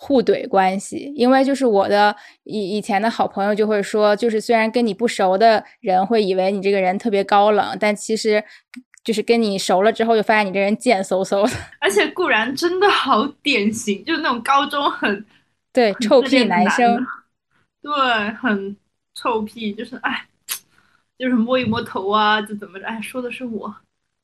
[0.07, 8.45] 互怼关系，因为就是我的以以前的好朋友就会说，就是虽然跟你不熟的人会以为你这个人特别高冷，但其实
[9.03, 11.57] 就是跟你熟了之后，就发现你这人贱嗖嗖的。
[11.81, 15.25] 而且固然真的好典型，就是那种高中很
[15.73, 17.03] 对臭屁男生，
[17.81, 17.91] 对，
[18.35, 18.77] 很
[19.15, 20.27] 臭屁，就是哎，
[21.17, 23.75] 就是摸一摸头啊，就怎么着，哎，说的是我，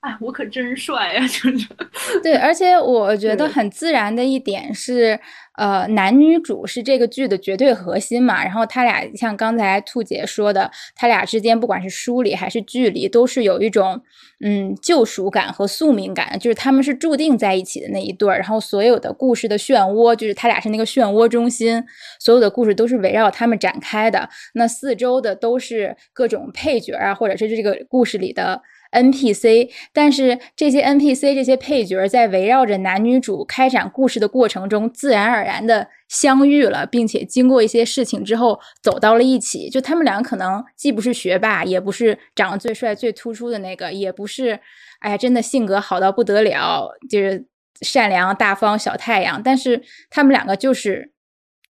[0.00, 1.20] 哎，我可真帅呀！
[1.26, 1.68] 就是，
[2.24, 5.20] 对，而且我觉得很自然的一点是，
[5.58, 8.42] 呃，男女主是这个剧的绝对核心嘛。
[8.42, 14.00] 然后他俩像刚才兔姐说的，他俩之间不管是书里还是剧里，都是有一种
[14.42, 18.38] 嗯救赎感和宿命感，就是他们是注定在一起的那一对儿。
[18.38, 21.84] 然后所有的故事的漩涡，就是他俩是那个漩涡中心，
[22.18, 24.30] 所有的故事都是围绕他们展开的。
[24.54, 28.62] 那四周的都是各种配角啊，或者是这个故事里的。
[28.92, 39.70] NPC，但是这些 NPC 这些配角在围绕着男女主开展故事的过程中，自然而然的相遇了，并且经过一些事情之后走到了一起。
[39.70, 44.58] 就他们两个可能既不是学霸，也不是长得最帅最突出的那个，也不是
[44.98, 47.46] 哎呀真的性格好到不得了，就是
[47.82, 49.40] 善良大方小太阳。
[49.42, 51.12] 但是他们两个就是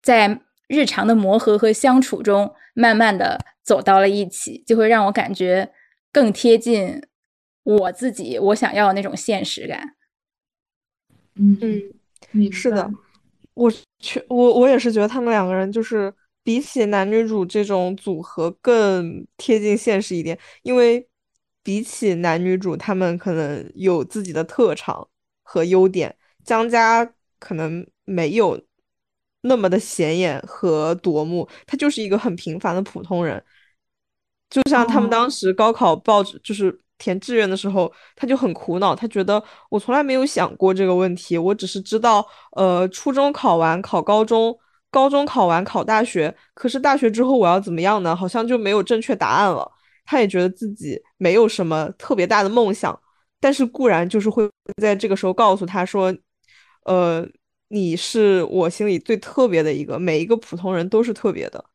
[0.04, 5.72] 在日常的磨合和相处中，慢慢的走到了一起，就会让我感觉。
[6.18, 7.00] 更贴近
[7.62, 9.96] 我自己我想要的那种现实感。
[11.36, 11.56] 嗯
[12.32, 12.92] 嗯，是的，
[13.54, 16.12] 我确我我也是觉得他们两个人就是
[16.42, 21.08] 比起男女主这种组合更贴近现实一点，因为
[21.62, 25.08] 比起男女主，他们可能有自己的特长
[25.44, 26.18] 和优点。
[26.44, 28.60] 江家可能没有
[29.42, 33.44] 那么的显眼和夺目，他就是一个很平凡的普通人。
[34.50, 42.26] 就像他们当时高考报就是填志愿的时候，他就很苦恼，他觉得我从来没有想过这个问题，我只是知道，
[42.56, 44.58] 呃，初中考完考高中，
[44.90, 48.16] 高中考完考大学，可是大学之后我要怎么样呢？
[48.16, 49.70] 好像就没有正确答案了。
[50.06, 52.98] 他也觉得自己没有什么特别大的梦想，
[53.42, 54.50] 但是固然就是会
[54.82, 56.16] 在这个时候告诉他说，
[56.86, 57.28] 呃，
[57.68, 61.66] 你是我心里最特别的一个，每一个普通人都是特别的。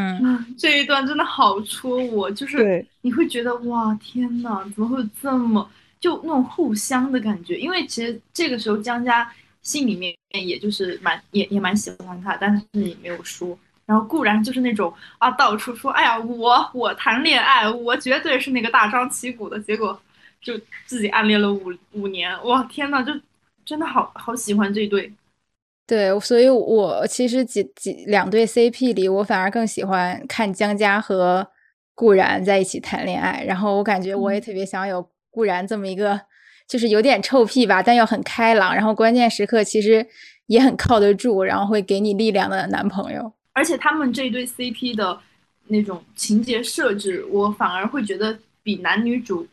[0.00, 5.70] 嗯， 这一段真的好戳我，就是你会觉得哇，天呐，怎么会有这么
[6.00, 7.58] 就那种互相的感觉？
[7.58, 9.30] 因为其实这个时候江家
[9.62, 13.58] 心里面也就是蛮也也蛮喜欢他，但是也没有说。
[13.86, 20.00] 然后固然就是那种啊，到处说，哎呀，我我谈恋爱，我绝对是那个大张旗鼓的，结果
[20.40, 23.12] 就自己暗恋了五五年，哇，天呐，就
[23.64, 25.12] 真的好好喜欢这对。
[25.90, 31.44] 对，所以我其实几几两对 CP 里，我反而更喜欢看江家和
[31.96, 33.42] 顾然在一起谈恋爱。
[33.44, 36.20] 然后我感觉我也特别想有顾然这么一个，
[36.68, 40.06] 就是有点臭屁吧，但又很开朗，然后关键时刻其实
[40.46, 43.32] 也很靠得住，然后会给你力量的男朋友。
[43.52, 45.18] 而且他们这一对 CP 的
[45.66, 49.44] 那种情节设置，我反而会觉得比男女主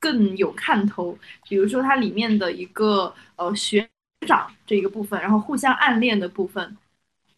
[0.00, 1.18] 更有看头。
[1.46, 3.86] 比如说它里面的一个呃学。
[4.26, 6.76] 长这一个部分，然后互相暗恋的部分，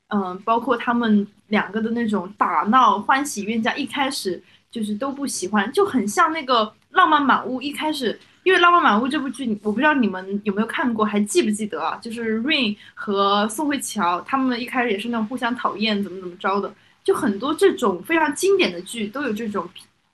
[0.08, 7.58] 嗯，包括他们两个的那种打闹、欢喜冤家，一开始就是都不喜欢，就很像那个《浪漫满屋》。
[7.60, 11.98] 一开始，因为《浪漫满屋》这部剧，我不知道你们有没有看过，还记不记得啊？
[12.02, 16.72] 就是 Rain 和宋慧乔他们一开始也是那种互相讨厌，怎么怎么着的，
[17.02, 19.68] 就很多这种非常经典的剧都有这种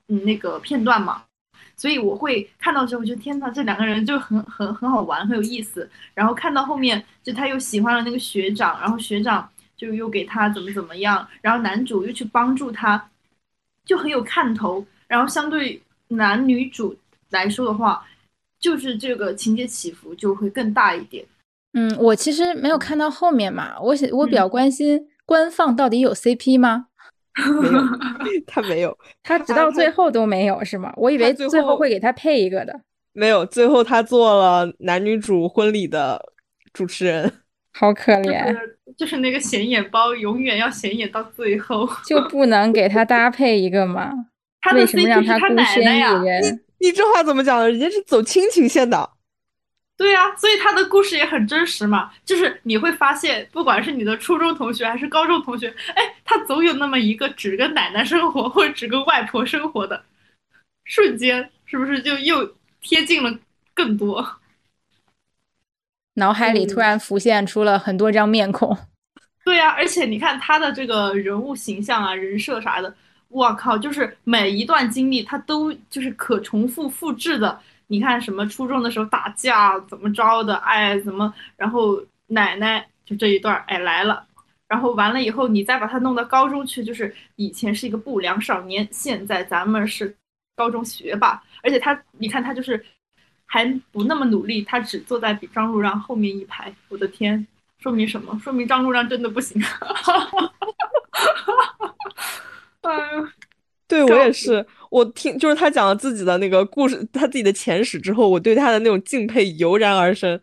[0.08, 1.22] 嗯那个片段嘛。
[1.80, 5.88] 所以我会看到之后，就天呐，这两个人就很很很好玩，很有意思。
[6.12, 13.02] 然后看到后面，就他又喜欢了那个学长，然后学长就又给他怎么怎么样，然后男主又去帮助他，
[13.86, 14.84] 就很有看头。
[15.08, 16.94] 然后相对男女主
[17.30, 18.06] 来说的话，
[18.60, 21.24] 就是这个情节起伏就会更大一点。
[21.72, 26.88] 嗯，我其实没有看到后面嘛，我我比较关心官方到底有 CP 吗？
[27.62, 27.80] 没有，
[28.46, 30.92] 他没有， 他直到最后都没有，是吗？
[30.96, 32.80] 我以为最后会给他配一个的。
[33.12, 36.32] 没有，最后他做了男女主婚礼的
[36.72, 37.32] 主持人，
[37.72, 38.56] 好可怜。
[38.98, 44.12] 就是那个显眼包，永远要显眼到最后，就不能给他搭配一个吗？
[44.74, 46.60] 为什么让他孤身一人？
[46.78, 47.70] 你你这话怎么讲的？
[47.70, 49.10] 人家是走亲情线的。
[50.00, 52.10] 对呀，所以他的故事也很真实嘛。
[52.24, 60.02] 就是你会发现，不管是你的初中同学还是高中同学，哎，他总有那么一个只跟奶奶生活或者只跟外婆生活的
[60.84, 63.38] 瞬间，是不是就又贴近了
[63.74, 64.26] 更多？
[66.14, 68.74] 脑海里突然浮现出了很多张面孔。
[69.44, 72.94] 对呀，而且你看他的这个人物形象啊、人设啥的，
[73.28, 77.60] 我靠，就是每一段经历他都就是可重复复制的。
[77.90, 84.24] 你看什么初中的时候打架怎么着的，哎，怎么，然后奶奶就这一段，哎来了，
[84.68, 90.16] 然后完了以后，你再把他弄到高中去，就是以前是一个不良少年，现在咱们是
[90.54, 92.80] 高中学霸，而且他，你看他就是
[93.44, 97.44] 还不那么努力，他只坐在比张路让后面一排，我的天，
[97.80, 98.38] 说明什么？
[98.38, 99.60] 说明张路让真的不行。
[102.82, 102.94] 哎
[103.88, 110.38] 对对我也是，我听就是他讲了自己的那个故事，他自己的前史之后，我对他的那种敬佩油然而生。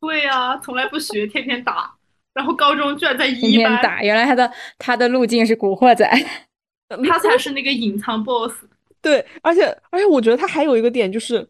[0.00, 1.90] 对呀，从来不学，天天打，
[2.34, 6.06] 然后高中居然在天一班，天打，原来他的他的路径是古惑仔。
[7.08, 8.52] 他才是那个隐藏 boss。
[9.00, 11.48] 对，而且而且我觉得他还有一个点就是，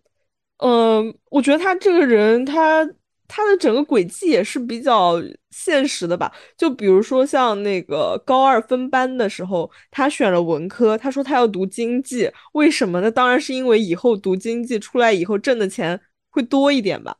[0.59, 2.88] 嗯、我觉得他这个人他
[3.27, 5.20] 他的整个轨迹也是比较
[5.51, 6.33] 现实的吧。
[6.57, 13.11] 就比如说像那个高二分班的时候，他选了文科，他说他要读经济，为什么呢？
[13.11, 16.01] 当然是因为以后读经济出来以后挣的钱
[16.31, 17.16] 会多一点吧。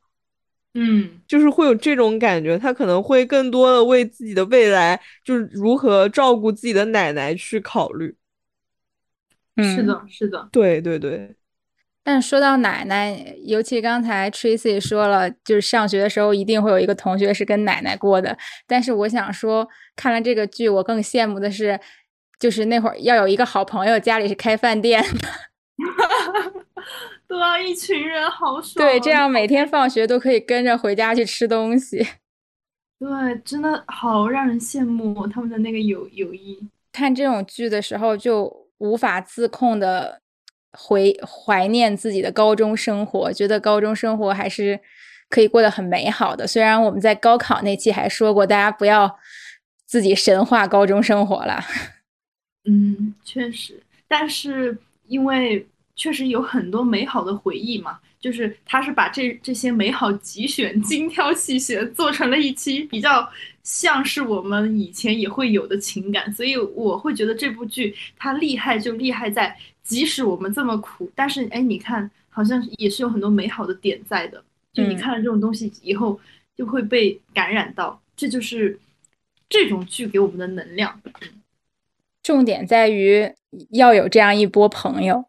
[0.77, 8.17] 嗯，就是会有这种感觉，他可能会更多的为自己的未来，就是如何照顾自己的奶奶去考虑。
[9.55, 9.83] 嗯，是。
[9.85, 11.33] 的，是的，对对对，
[12.05, 18.37] 但说到奶奶，尤其刚才 Tracy 说了，就是上学的时候一定会有一个同学是跟奶奶过的。
[18.67, 21.81] 但是我想说，看了这个剧，我更羡慕的是，
[22.39, 25.29] 就是那会儿要有一个好朋友家里是开饭店的，
[27.27, 28.87] 对啊，一群人好爽。
[28.87, 32.07] 对，这样每天放学都可以跟着回家去吃东西。
[33.01, 33.09] 对，
[33.43, 36.69] 真的好让人羡慕他们的那个友友谊。
[36.93, 40.21] 看这种剧的时候，就无法自控的
[40.77, 44.81] 回怀念自己的高中生活，觉得高中生活还是
[45.29, 46.47] 可以过得很美好的。
[46.47, 49.19] 虽然我们在高考那期还说过，大家不要
[49.87, 51.63] 自己神化高中生活了。
[52.67, 63.29] 嗯，确实，但是因为确实有很多美好的回忆嘛，就是他是把这这些美好集选、精挑细选，做成了一期比较
[63.65, 76.21] 像是我们以前也会有的情感，所以我会觉得这部剧它厉害就厉害在，即使我们这么苦，但是哎，你看好像也是有很多美好的点在的，就你嗯看了这种东西以后
[76.55, 78.79] 就会被感染到，这就是
[79.49, 81.01] 这种剧给我们的能量。
[82.23, 83.33] 重点在于
[83.71, 85.25] 要有这样一波朋友。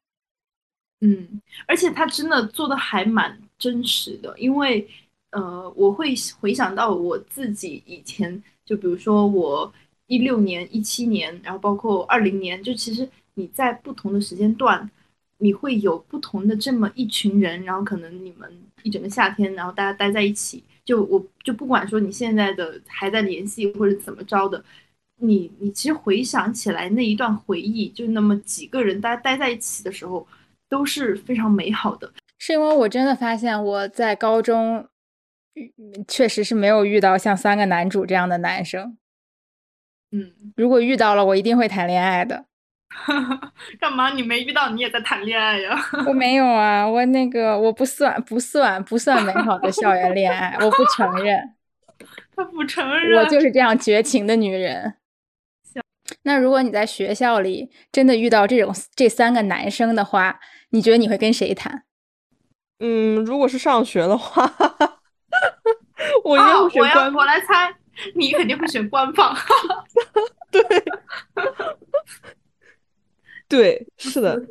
[1.01, 4.87] 嗯，而且他真的做的还蛮真实的，因为
[5.35, 9.71] 呃，我会回想到我自己以前，就比如说我
[10.07, 14.89] 一六年、一七年，然后包括二零年，就其实你在不同的时间段，
[15.39, 18.49] 你会有不同的这么一群人，然后可能你们
[18.83, 24.63] 一整个夏天，然后大家待在一起，就我就不管说你现在的还在联系或者怎么着的。
[25.17, 30.25] 你你其实回想起来那一段回忆，就那么几个人大家待在一起的时候，
[30.69, 32.09] 都是非常美好的。
[32.37, 34.85] 是因为我真的发现我在高中，
[36.07, 38.97] 确实是没有遇到像三个男主这样的男生。
[40.11, 42.45] 嗯，如果遇到了，我一定会谈恋爱的。
[43.79, 44.11] 干嘛？
[44.11, 45.75] 你没遇到，你也在谈恋爱呀？
[46.07, 51.55] 我没有啊，我那个我不算不算不算美好的校园恋爱，我不承认，
[52.35, 53.19] 他不承认。
[53.19, 54.95] 我就是这样绝情的女人。
[56.21, 60.39] 那如果你在学校里真的遇到这种这三个男生的话，
[60.69, 61.83] 你觉得你会跟谁谈？
[62.79, 64.49] 嗯，如果是上学的话，
[66.25, 67.75] 我应该啊，会选我要官我来猜，
[68.15, 69.35] 你肯定会选官方。
[70.51, 70.61] 对，
[73.47, 74.41] 对是的，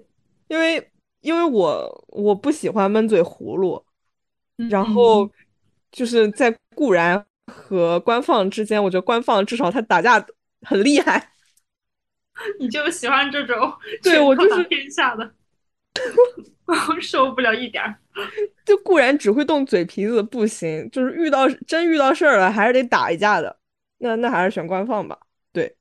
[0.49, 3.85] 因为因为我我不喜欢闷嘴葫芦，
[4.69, 5.31] 然嗯后
[5.91, 10.25] 就是在固然和官方之间，我觉得官方至少他打架
[10.63, 11.31] 很厉害。
[12.59, 13.73] 你就喜欢这种
[14.03, 15.31] 对我就是天下的，我
[17.01, 17.97] 受不了一点儿。
[18.65, 23.57] 就固然只会动嘴皮子不行，就是遇到真遇到事儿了，还是得打一架的。
[23.99, 25.19] 那那还是选官放吧。
[25.53, 25.77] 对，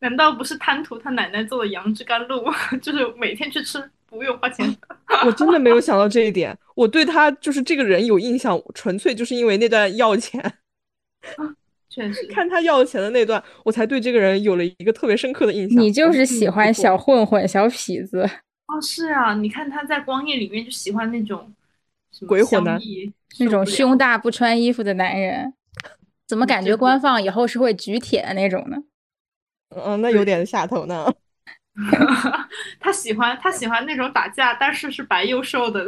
[0.00, 2.54] 难道不是贪图他奶奶做的杨枝甘露吗？
[2.80, 4.66] 就是每天去吃，不用花钱。
[5.26, 6.56] 我真的没有想到这一点。
[6.74, 10.40] 我对他就是这个人有印象，纯粹就是因为那段要钱，
[11.90, 15.82] 确实，看他要钱的那段，我才对这个人有了一个特别深刻的印象。
[15.82, 18.28] 你就是喜欢嗯小混混、小痞子，
[18.66, 21.52] 哦，是啊，你看他在光夜里面就喜欢那种
[22.10, 22.80] 什么鬼火男
[23.38, 25.52] 那种胸大不穿衣服的男人，
[26.26, 28.78] 怎么感觉官方以后是会举铁的那种呢？
[29.70, 31.12] 嗯，那有点下头呢。
[32.78, 35.84] 他喜欢他喜欢那种打架，但是是白又瘦的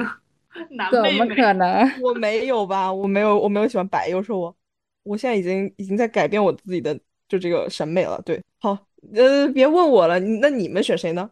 [0.70, 1.26] 男怎么。
[1.34, 2.00] 可能？
[2.00, 4.56] 我没有吧，我没有，我没有喜欢白又瘦我，
[5.02, 6.98] 我现在已经已经在改变我自己的
[7.28, 8.20] 就这个审美了。
[8.24, 11.30] 对，好，呃，别问我了，那你们选谁呢？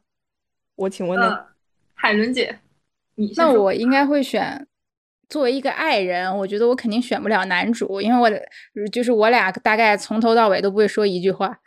[0.77, 1.29] 我请问呢？
[1.29, 1.47] 呃，
[1.95, 2.59] 海伦姐，
[3.15, 4.67] 你先那我应该会选，
[5.29, 8.31] 作为一个爱人，我觉得我肯定选不了男主，因为我
[8.91, 11.59] 就是我俩大概从头到尾都不会说一句话。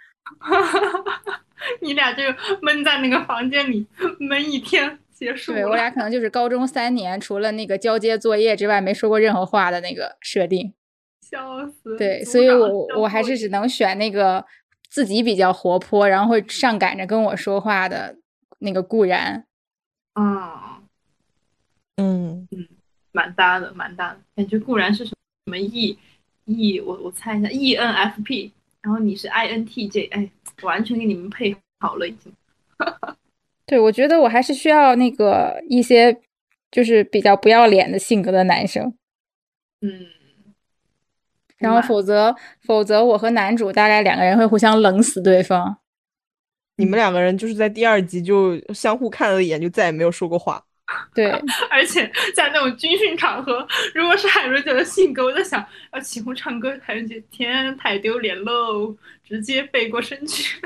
[1.82, 2.24] 你俩就
[2.62, 3.88] 闷在那个房间里
[4.20, 5.54] 闷一天，结束。
[5.54, 10.74] 对我俩可能就是高中三年，除了那个交接作业之外，没说过任何话的那个设定。
[11.22, 11.98] 笑死。
[11.98, 14.46] 对，所以我我还是只能选那个
[14.90, 18.16] 自己比较活泼，然后会上赶着跟我说话的
[18.60, 19.46] 那个固然。
[20.16, 20.84] 嗯
[21.98, 22.48] 嗯，
[23.12, 25.98] 蛮搭的，蛮搭的，感觉固然是什么什么 E
[26.46, 28.52] E，我我猜一下 E N F P，
[28.82, 30.30] 然后你是 I N T J，哎，
[30.62, 32.32] 完全给你们配好了已经。
[33.66, 36.22] 对，我觉得我还是需要那个一些
[36.70, 38.94] 就是比较不要脸的性格的男生，
[39.82, 40.08] 嗯，
[41.58, 45.78] 然后否则否则我和男主大概两个人会互相冷死对方。
[46.78, 50.64] 你们两个人就是在第二集就相互看了一眼，就再也没有说过话。
[51.16, 51.32] 对，
[51.72, 60.62] 而且在那种军训场合，如果是海瑞姐的性格，我在想，要起哄唱歌，海瑞姐天太丢脸喽，直接背过身去。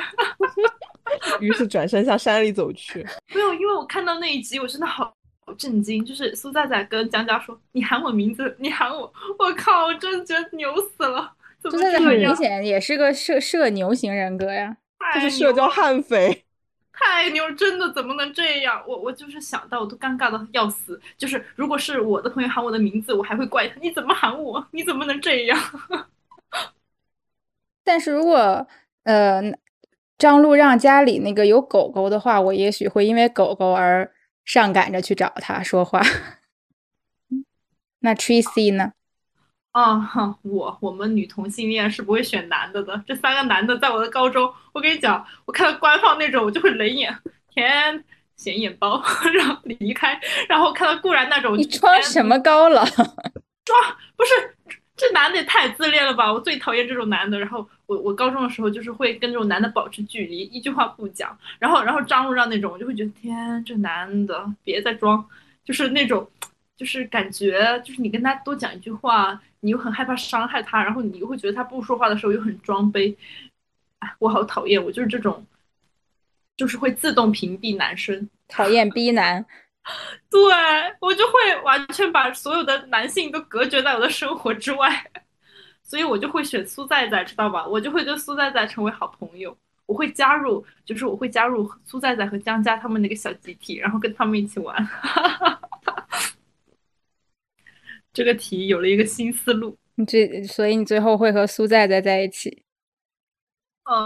[1.39, 3.05] 于是转身向山里走去。
[3.33, 5.13] 没有，因为我看到那一集，我真的好
[5.45, 6.03] 好震惊。
[6.03, 11.31] 就是苏仔仔跟江江说：“你喊我名字，你喊我。”我靠，我真的觉得牛死了！
[11.61, 12.35] 怎么就在很明？
[12.35, 14.75] 显也是个社社牛型人格呀。
[14.99, 16.45] 这太是社交悍匪。
[16.91, 18.83] 太牛，真的怎么能这样？
[18.85, 20.99] 我我就是想到我都尴尬的要死。
[21.17, 24.67] 就是如果是我的朋友喊我的名字，我还会怪他，你怎么喊我？
[24.71, 25.57] 你怎么能这样？
[27.85, 28.67] 但是如果
[29.03, 29.41] 呃
[30.17, 36.01] 张璐让家里那个有狗狗的话，我也许会因为狗狗而上赶着去找他说话。
[38.01, 38.91] 那 Tracy 呢？
[39.79, 43.01] 啊哈，我我们女同性恋是不会选男的的。
[43.07, 47.15] 这三个男的在我的高中，我跟你讲，我看到官方那种我就会冷眼，
[47.49, 48.03] 天
[48.35, 49.01] 显眼包，
[49.33, 50.19] 然后离开。
[50.49, 52.83] 然后看到固然那种，你装什么高冷？
[54.17, 56.33] 不是，这男的也太自恋了吧！
[56.33, 57.39] 我最讨厌这种男的。
[57.39, 61.37] 然后我我高中的时候就是会跟这种男的保持距离，一句话不讲。
[61.57, 65.23] 然后然后张路让那种，我就会觉得天，这男的别再装，
[65.63, 66.29] 就是那种，
[66.79, 73.13] 就是感觉就是你跟他多讲一句话，你又很害怕伤害他，然后你又会觉得他不说话的时候又很装杯。
[73.99, 75.45] 哎，我好讨厌，我就是这种，
[76.55, 78.29] 就是会自动屏蔽男生。
[78.47, 79.45] 讨厌逼男。
[80.31, 80.39] 对
[81.01, 85.05] 我就会完全把所有的男性都隔绝在我的生活之外，
[85.83, 87.67] 所以我就会选苏在在，知道吧？
[87.67, 94.75] 我就会跟苏在在成为好朋友，我会加入，就是我会加入苏在在和江家他们那个小集体，然后跟他们一起玩。
[98.19, 99.77] 这个题有了一个新思路。
[99.95, 102.63] 你最所以你最后会和苏在在在一起。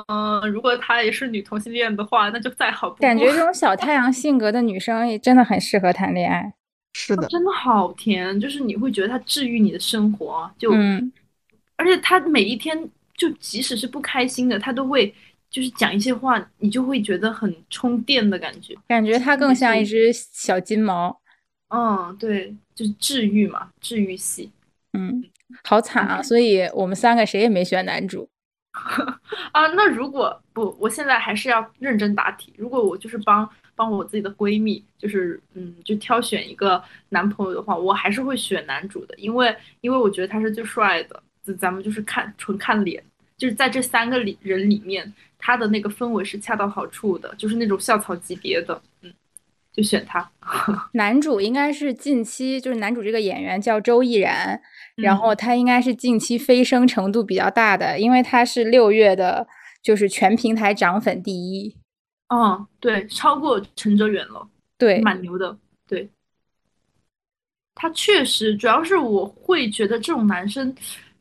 [0.07, 3.01] 嗯、如果她也是女同性恋的话，那就再好不过。
[3.01, 6.53] 感觉这种 小太阳性格的女生也真的很适合谈恋爱。
[6.93, 11.11] 是的，真的好甜，就是你会觉得她治愈你的生活，就嗯，
[11.75, 12.87] 而且他每一天
[13.17, 15.11] 就即使是不开心的，他都会
[15.49, 18.75] 就是讲一些话，你就会觉得很充电的感觉。
[18.87, 21.19] 感觉她更像一只小金毛。
[21.69, 24.51] 嗯，对，就是治愈嘛，治愈系。
[24.93, 25.23] 嗯，
[25.63, 26.21] 好惨啊！
[26.21, 28.29] 所以我们三个谁也没选男主。
[29.51, 32.53] 啊，那如果不，我现在还是要认真答题。
[32.57, 41.21] 如果我就是帮帮我自己的闺蜜，就是嗯，就挑选一个男朋友的话，我还是会选男主的，因为因为我觉得他是最帅的。
[41.43, 43.03] 咱咱们就是看纯看脸，
[43.37, 49.13] 就是在这三个里人里面，他的那个氛围是恰到好处的，就是那种校草级别的，嗯，
[49.73, 50.29] 就选他。
[50.93, 54.61] 男主应该是近期，就是男主这个演员叫周翊然，
[54.95, 59.47] 然嗯后他应该是近期飞升程度比较大的，因为他是六月的，
[59.81, 61.75] 就是全平台涨粉第一。
[62.27, 64.47] 嗯，对，超过陈哲远了。
[64.77, 65.57] 对，蛮牛的，
[65.87, 66.09] 对。
[67.75, 70.73] 他确实，主要是我会觉得这种男生，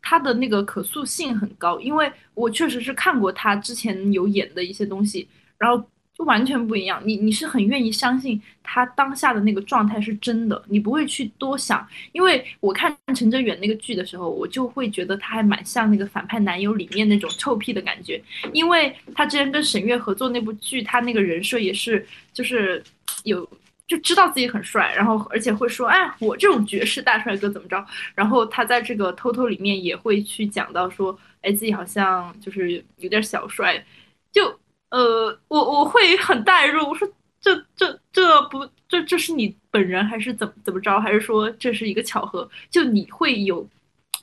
[0.02, 5.26] 他的那个可塑性很高，因为我确实是看过他之前有演的一些东西，
[5.56, 5.82] 然后
[6.24, 7.02] 完全不一样。
[7.04, 11.86] 你你是很愿意相信他当下的那个状态是真的，你不会去多想。
[12.12, 22.82] 因为我看陈哲远那个剧的时候，我就会觉得他还蛮像那个反派男友里面那种臭屁的感觉，因为他之前跟沈月合作那部剧，他那个人设也是就是
[23.24, 23.48] 有。
[23.88, 27.84] 就知道自己很帅，然后而且会说，哎，我这种绝世大帅哥怎么着？
[28.14, 33.84] 然后他在这个偷偷里面也会去讲到说，哎，自己好像就是有点小帅，
[34.32, 34.58] 就
[34.92, 37.08] 呃，我我会很代入，我说
[37.40, 41.00] 这这这不这这是你本人还是怎么怎么着？
[41.00, 42.48] 还是说这是一个巧合？
[42.70, 43.66] 就你会有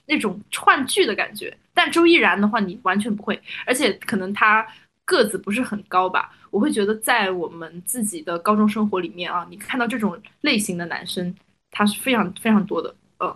[0.05, 4.65] 那种串剧的感觉，但周依然的话，你完全不会，而且可能他
[5.05, 6.31] 个子不是很高吧。
[6.51, 11.35] 我会觉得，在我们自己的高中生活里面啊，你看到这种类型的男生，
[11.71, 13.35] 他是非常非常多的，呃，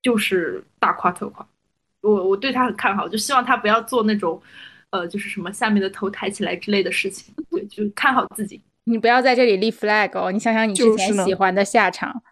[0.00, 1.44] 就是大夸特夸。
[2.02, 4.40] 我我对他很看好，就希望他不要做那种，
[4.94, 7.34] 呃，就是什么下面的头抬起来之类的事情。
[7.50, 8.62] 对，就看好自己。
[8.84, 10.30] 你不要在这里立 flag 哦！
[10.30, 12.22] 你想想你之前就是喜欢的下场，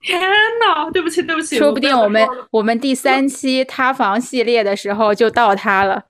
[0.00, 6.06] 天呐，对不起，对不起，说不定我们我们第三期塌房系列的时候就到他了。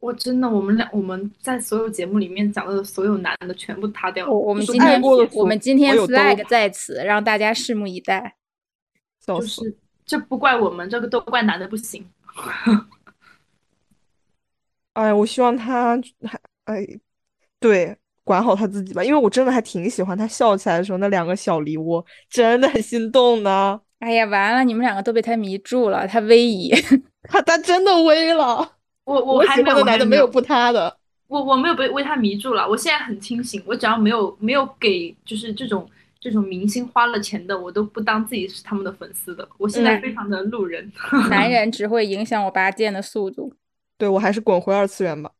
[0.00, 4.32] 我真的，我们俩我们在所有节目里面讲到的所有男的全部塌掉了。
[4.32, 8.36] 我我们今天我们今天 flag 在此，让大家拭目以待。
[9.24, 9.40] 就。
[9.40, 9.74] 是
[10.04, 12.04] 这不怪我们，这个都怪男的不行。
[14.94, 16.86] 哎，我希望他还哎，
[17.58, 23.80] 对，管好他自己吧，因为我真的还挺喜欢他笑起来的时候那两个小梨窝，真的很心动呢。
[24.00, 26.72] 哎呀，完了，你们两个都被他迷住了，他威仪。
[27.28, 30.98] 他他真的威了，我我还没有，喜欢的我还没有男的没有不他的。
[31.28, 35.88] 我我没有被为他迷住了，我现在很清醒，我只要没有没有给就是这种
[36.20, 39.48] 这种明星花了钱的，我都不当自己是他们的粉丝的。
[39.56, 40.92] 我现在嗯非常的路人。
[41.30, 43.54] 男人只会影响我拔剑的速度。
[44.02, 45.30] 对我还是滚回二次元吧。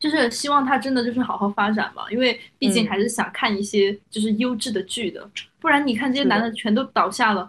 [0.00, 5.30] 就是希望他真的就是好好发展吧，因为毕竟嗯还是想看一些就是优质的剧的，
[5.60, 7.48] 不然你看这些男的全都倒下了，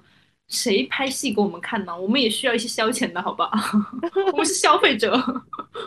[0.49, 1.99] 谁拍戏给我们看呢？
[1.99, 3.49] 我们也需要一些消遣的，好吧？
[4.32, 5.20] 我们是消费者。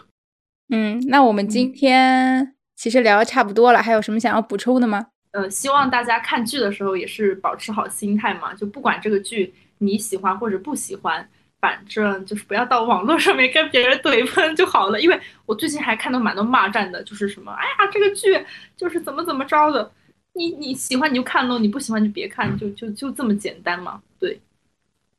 [0.74, 5.06] 嗯，那我们今天其实聊的差不多了，还有什么想要补充的吗？
[5.30, 11.28] 呃，希望大家看剧的时候也是保持好心态嘛，就不管这个剧你喜欢或者不喜欢，
[11.66, 15.00] 反正就是不要到网络上面跟别人怼喷就好了。
[15.00, 18.40] 因为我最近还看到蛮多骂战的，就是什么，哎呀，这个剧
[18.76, 19.90] 就是怎么怎么着的，
[20.34, 24.00] 你你喜欢你就看喽，你不喜欢就别看，就就就这么简单嘛。
[24.20, 24.40] 对，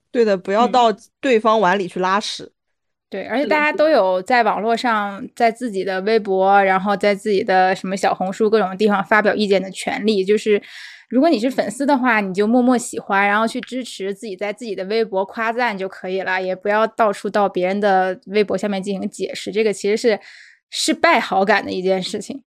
[0.09, 2.49] 对的，不要嗯到对方碗里去拉屎。
[3.09, 10.23] 对，而且大家都有在网络上，在自己的微博，然后在自己的什么小红书各种地方发表意见的权利。
[10.23, 10.61] 就是
[11.09, 20.19] 如果你是粉丝的话，你就默默喜欢，然后去支持自己在自己的微博夸赞就可以了，也不要到处到别人的微博下面进行解释，这个其实是
[20.69, 22.43] 失败好感的一件事情。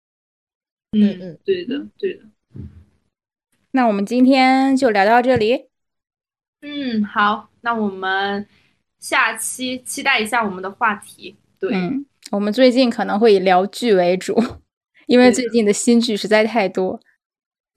[0.90, 2.24] 嗯嗯，对的对的。
[3.70, 5.66] 那我们今天就聊到这里。
[6.62, 8.44] 嗯，好，那我们
[8.98, 11.36] 下期期待一下我们的话题。
[11.61, 14.42] 对，嗯，我们最近可能会以聊剧为主，
[15.06, 16.98] 因为最近的新剧实在太多。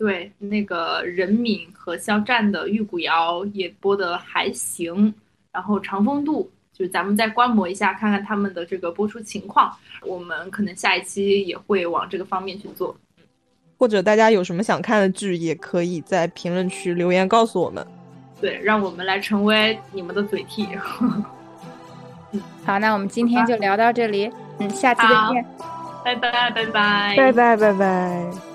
[0.02, 5.14] 对，那个任敏和肖战的《玉骨遥》也播的还行，
[5.52, 6.42] 然后《长风渡》
[6.76, 9.72] 就是咱们再观摩一下，看看他们的这个播出情况。
[10.02, 12.98] 我们可能下一期也会往这个方面去做。
[13.78, 17.86] 或者大家有什么想看的剧，也可以在评论区留言告诉我们。
[18.42, 20.68] 对，让我们来成为你们的嘴替。
[22.66, 25.46] 好，那我们今天就聊到这里，嗯，下期再好见。
[26.04, 28.51] 拜拜，拜拜，拜拜拜拜。